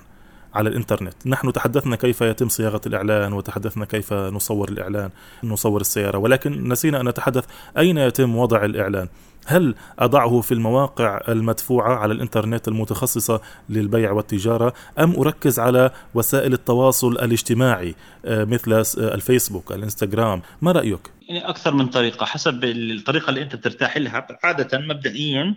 على 0.57 0.69
الإنترنت. 0.69 1.27
نحن 1.27 1.53
تحدثنا 1.53 1.95
كيف 1.95 2.21
يتم 2.21 2.49
صياغة 2.49 2.81
الإعلان 2.85 3.33
وتحدثنا 3.33 3.85
كيف 3.85 4.13
نصور 4.13 4.69
الإعلان 4.69 5.09
نصور 5.43 5.81
السيارة 5.81 6.17
ولكن 6.17 6.69
نسينا 6.69 7.01
أن 7.01 7.07
نتحدث 7.07 7.45
أين 7.77 7.97
يتم 7.97 8.35
وضع 8.35 8.65
الإعلان. 8.65 9.07
هل 9.45 9.75
أضعه 9.99 10.41
في 10.41 10.53
المواقع 10.53 11.21
المدفوعة 11.29 11.95
على 11.95 12.13
الإنترنت 12.13 12.67
المتخصصة 12.67 13.41
للبيع 13.69 14.11
والتجارة 14.11 14.73
أم 14.99 15.15
أركز 15.19 15.59
على 15.59 15.91
وسائل 16.13 16.53
التواصل 16.53 17.11
الاجتماعي 17.11 17.95
آه، 18.25 18.43
مثل 18.43 18.73
آه، 18.73 18.83
الفيسبوك 19.15 19.71
الإنستغرام؟ 19.71 20.41
ما 20.61 20.71
رأيك؟ 20.71 21.11
يعني 21.21 21.49
أكثر 21.49 21.73
من 21.73 21.87
طريقة 21.87 22.25
حسب 22.25 22.63
الطريقة 22.63 23.29
اللي 23.29 23.41
أنت 23.41 23.55
بترتاح 23.55 23.97
لها. 23.97 24.27
عادة 24.43 24.79
مبدئيا 24.79 25.55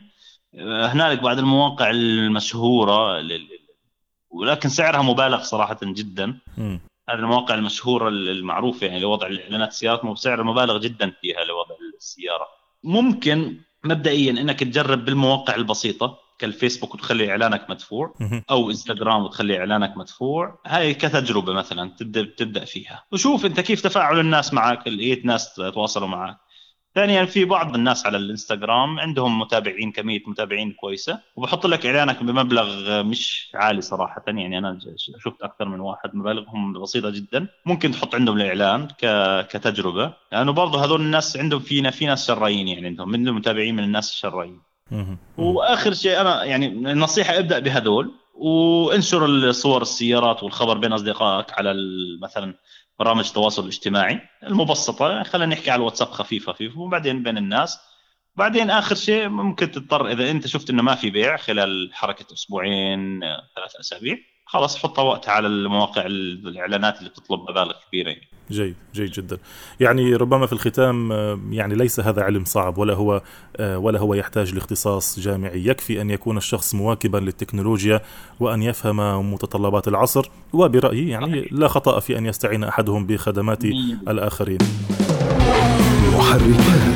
آه، 0.54 0.86
هنالك 0.86 1.22
بعض 1.22 1.38
المواقع 1.38 1.90
المشهورة 1.90 3.20
ولكن 4.30 4.68
سعرها 4.68 5.02
مبالغ 5.02 5.42
صراحة 5.42 5.78
جدا. 5.82 6.38
هذه 7.08 7.18
المواقع 7.18 7.54
المشهورة 7.54 8.08
المعروفة 8.08 8.86
يعني 8.86 9.00
لوضع 9.00 9.26
الإعلانات 9.26 9.68
السيارات 9.68 10.06
بسعر 10.06 10.42
مبالغ 10.42 10.78
جدا 10.78 11.12
فيها 11.20 11.44
لوضع 11.44 11.74
السيارة. 11.98 12.46
ممكن 12.84 13.60
مبدئيا 13.84 14.30
إنك 14.30 14.60
تجرب 14.60 15.04
بالمواقع 15.04 15.54
البسيطة 15.54 16.18
كالفيسبوك 16.38 16.94
وتخلي 16.94 17.30
إعلانك 17.30 17.70
مدفوع 17.70 18.14
أو 18.50 18.70
إنستغرام 18.70 19.24
وتخلي 19.24 19.58
إعلانك 19.58 19.96
مدفوع. 19.96 20.58
هاي 20.66 20.94
كتجربة 20.94 21.52
مثلا 21.52 21.90
تبدأ 21.98 22.22
تبدأ 22.36 22.64
فيها. 22.64 23.04
وشوف 23.12 23.46
أنت 23.46 23.60
كيف 23.60 23.80
تفاعل 23.80 24.20
الناس 24.20 24.54
معك 24.54 24.88
لقيت 24.88 25.24
ناس 25.24 25.54
تواصلوا 25.54 26.08
معك. 26.08 26.36
ثانيا 26.94 27.24
في 27.24 27.44
بعض 27.44 27.74
الناس 27.74 28.06
على 28.06 28.16
الإنستغرام 28.16 29.00
عندهم 29.00 29.38
متابعين 29.38 29.92
كمية 29.92 30.22
متابعين 30.26 30.72
كويسة. 30.72 31.20
وبحط 31.36 31.66
لك 31.66 31.86
إعلانك 31.86 32.22
بمبلغ 32.22 33.02
مش 33.02 33.50
عالي 33.54 33.80
صراحة. 33.80 34.22
يعني 34.26 34.58
أنا 34.58 34.78
شفت 34.96 35.42
أكثر 35.42 35.68
من 35.68 35.80
واحد 35.80 36.14
مبالغهم 36.14 36.82
بسيطة 36.82 37.10
جدا. 37.10 37.46
ممكن 37.66 37.90
تحط 37.90 38.14
عندهم 38.14 38.36
الإعلان. 38.36 38.88
كتجربة. 39.42 40.02
لأنه 40.02 40.16
يعني 40.32 40.52
برضه 40.52 40.84
هذول 40.84 41.00
الناس 41.00 41.36
عندهم 41.36 41.60
فينا 41.60 41.90
في 41.90 42.06
ناس 42.06 42.26
شرايين 42.26 42.68
يعني 42.68 42.86
عندهم 42.86 43.08
من 43.08 43.28
المتابعين 43.28 43.76
من 43.76 43.84
الناس 43.84 44.10
الشرايين 44.10 44.60
وآخر 45.38 45.94
شيء 45.94 46.20
أنا 46.20 46.44
يعني 46.44 46.66
النصيحه 46.66 47.38
ابدأ 47.38 47.58
بهذول. 47.58 48.10
وانشر 48.34 49.26
الصور 49.26 49.82
السيارات 49.82 50.42
والخبر 50.42 50.78
بين 50.78 50.92
أصدقائك 50.92 51.58
على 51.58 51.74
مثلا 52.22 52.54
برامج 53.00 53.26
التواصل 53.26 53.62
الاجتماعي 53.62 54.20
المبسطة. 54.42 55.22
خلينا 55.22 55.54
نحكي 55.54 55.70
على 55.70 55.80
الواتساب 55.80 56.08
خفيف 56.08 56.50
خفيف 56.50 56.76
وبعدين 56.76 57.22
بين 57.22 57.38
الناس. 57.38 57.78
بعدين 58.36 58.70
آخر 58.70 58.94
شيء 58.94 59.28
ممكن 59.28 59.70
تضطر 59.70 60.10
إذا 60.10 60.30
أنت 60.30 60.46
شفت 60.46 60.70
إنه 60.70 60.82
ما 60.82 60.94
في 60.94 61.10
بيع 61.10 61.36
خلال 61.36 61.90
حركة 61.92 62.34
أسبوعين 62.34 63.20
ثلاث 63.56 63.76
أسابيع 63.80 64.16
خلاص 64.50 64.78
حطها 64.78 65.02
وقتها 65.02 65.32
على 65.32 65.46
المواقع 65.46 66.06
الإعلانات 66.06 66.98
اللي 66.98 67.10
بتطلب 67.10 67.40
مبالغ 67.40 67.72
كبيرة. 67.88 68.08
يعني. 68.08 68.28
جيد 68.50 68.74
جيد 68.94 69.10
جدا. 69.10 69.38
يعني 69.80 70.14
ربما 70.14 70.46
في 70.46 70.52
الختام 70.52 71.12
يعني 71.52 71.74
ليس 71.74 72.00
هذا 72.00 72.22
علم 72.22 72.44
صعب 72.44 72.78
ولا 72.78 72.94
هو 72.94 73.22
ولا 73.60 73.98
هو 73.98 74.14
يحتاج 74.14 74.54
لاختصاص 74.54 75.20
جامعي. 75.20 75.66
يكفي 75.66 76.00
أن 76.00 76.10
يكون 76.10 76.36
الشخص 76.36 76.74
مواكبا 76.74 77.18
للتكنولوجيا 77.18 78.00
وأن 78.40 78.62
يفهم 78.62 79.32
متطلبات 79.32 79.88
العصر 79.88 80.30
وبرأيي 80.52 81.08
يعني 81.08 81.48
لا 81.50 81.68
خطأ 81.68 82.00
في 82.00 82.18
أن 82.18 82.26
يستعين 82.26 82.64
أحدهم 82.64 83.06
بخدمات 83.06 83.64
الآخرين. 84.08 84.58
محركات. 86.16 86.89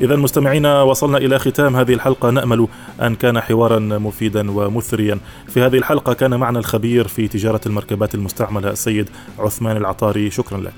إذا 0.00 0.16
مستمعينا 0.16 0.82
وصلنا 0.82 1.18
إلى 1.18 1.38
ختام 1.38 1.76
هذه 1.76 1.94
الحلقة. 1.94 2.30
نأمل 2.30 2.68
أن 3.02 3.14
كان 3.14 3.40
حوارا 3.40 3.78
مفيدا 3.78 4.50
ومثريا. 4.50 5.18
في 5.48 5.60
هذه 5.62 5.76
الحلقة 5.76 6.12
كان 6.12 6.34
معنا 6.34 6.58
الخبير 6.58 7.08
في 7.08 7.28
تجارة 7.28 7.60
المركبات 7.66 8.14
المستعملة 8.14 8.70
السيد 8.70 9.08
عثمان 9.38 9.76
العطاري. 9.76 10.30
شكرا 10.30 10.58
لك. 10.58 10.74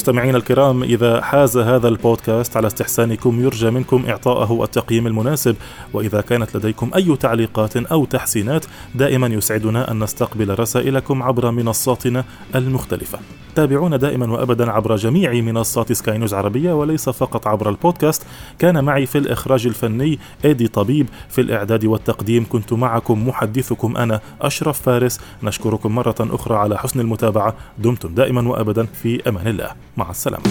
مستمعينا 0.00 0.38
الكرام 0.38 0.82
إذا 0.82 1.20
حاز 1.20 1.58
هذا 1.58 1.88
البودكاست 1.88 2.56
على 2.56 2.66
استحسانكم 2.66 3.40
يرجى 3.40 3.70
منكم 3.70 4.04
إعطاءه 4.08 4.64
التقييم 4.64 5.06
المناسب. 5.06 5.56
وإذا 5.92 6.20
كانت 6.20 6.56
لديكم 6.56 6.90
أي 6.94 7.16
تعليقات 7.16 7.76
أو 7.76 8.04
تحسينات 8.04 8.64
دائما 8.94 9.26
يسعدنا 9.26 9.90
أن 9.90 9.98
نستقبل 9.98 10.58
رسائلكم 10.58 11.22
عبر 11.22 11.50
منصاتنا 11.50 12.24
المختلفة. 12.54 13.18
تابعونا 13.54 13.96
دائما 13.96 14.32
وابدا 14.32 14.70
عبر 14.70 14.96
جميع 14.96 15.32
منصات 15.32 15.92
سكاي 15.92 16.18
نيوز 16.18 16.34
عربية 16.34 16.72
وليس 16.72 17.08
فقط 17.08 17.46
عبر 17.46 17.68
البودكاست. 17.68 18.22
كان 18.58 18.84
معي 18.84 19.06
في 19.06 19.18
الإخراج 19.18 19.66
الفني 19.66 20.18
إيدي 20.44 20.68
طبيب. 20.68 21.06
في 21.28 21.40
الإعداد 21.40 21.84
والتقديم 21.84 22.46
كنت 22.48 22.72
معكم 22.72 23.28
محدثكم 23.28 23.96
أنا 23.96 24.20
أشرف 24.40 24.82
فارس. 24.82 25.20
نشكركم 25.42 25.94
مرة 25.94 26.14
أخرى 26.20 26.56
على 26.56 26.78
حسن 26.78 27.00
المتابعة. 27.00 27.54
دمتم 27.78 28.14
دائما 28.14 28.48
وابدا 28.48 28.86
في 29.02 29.28
أمان 29.28 29.46
الله. 29.46 29.70
مع 29.96 30.10
السلامة. 30.10 30.44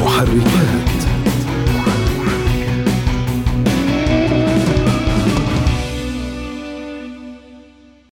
محركات. 0.00 1.01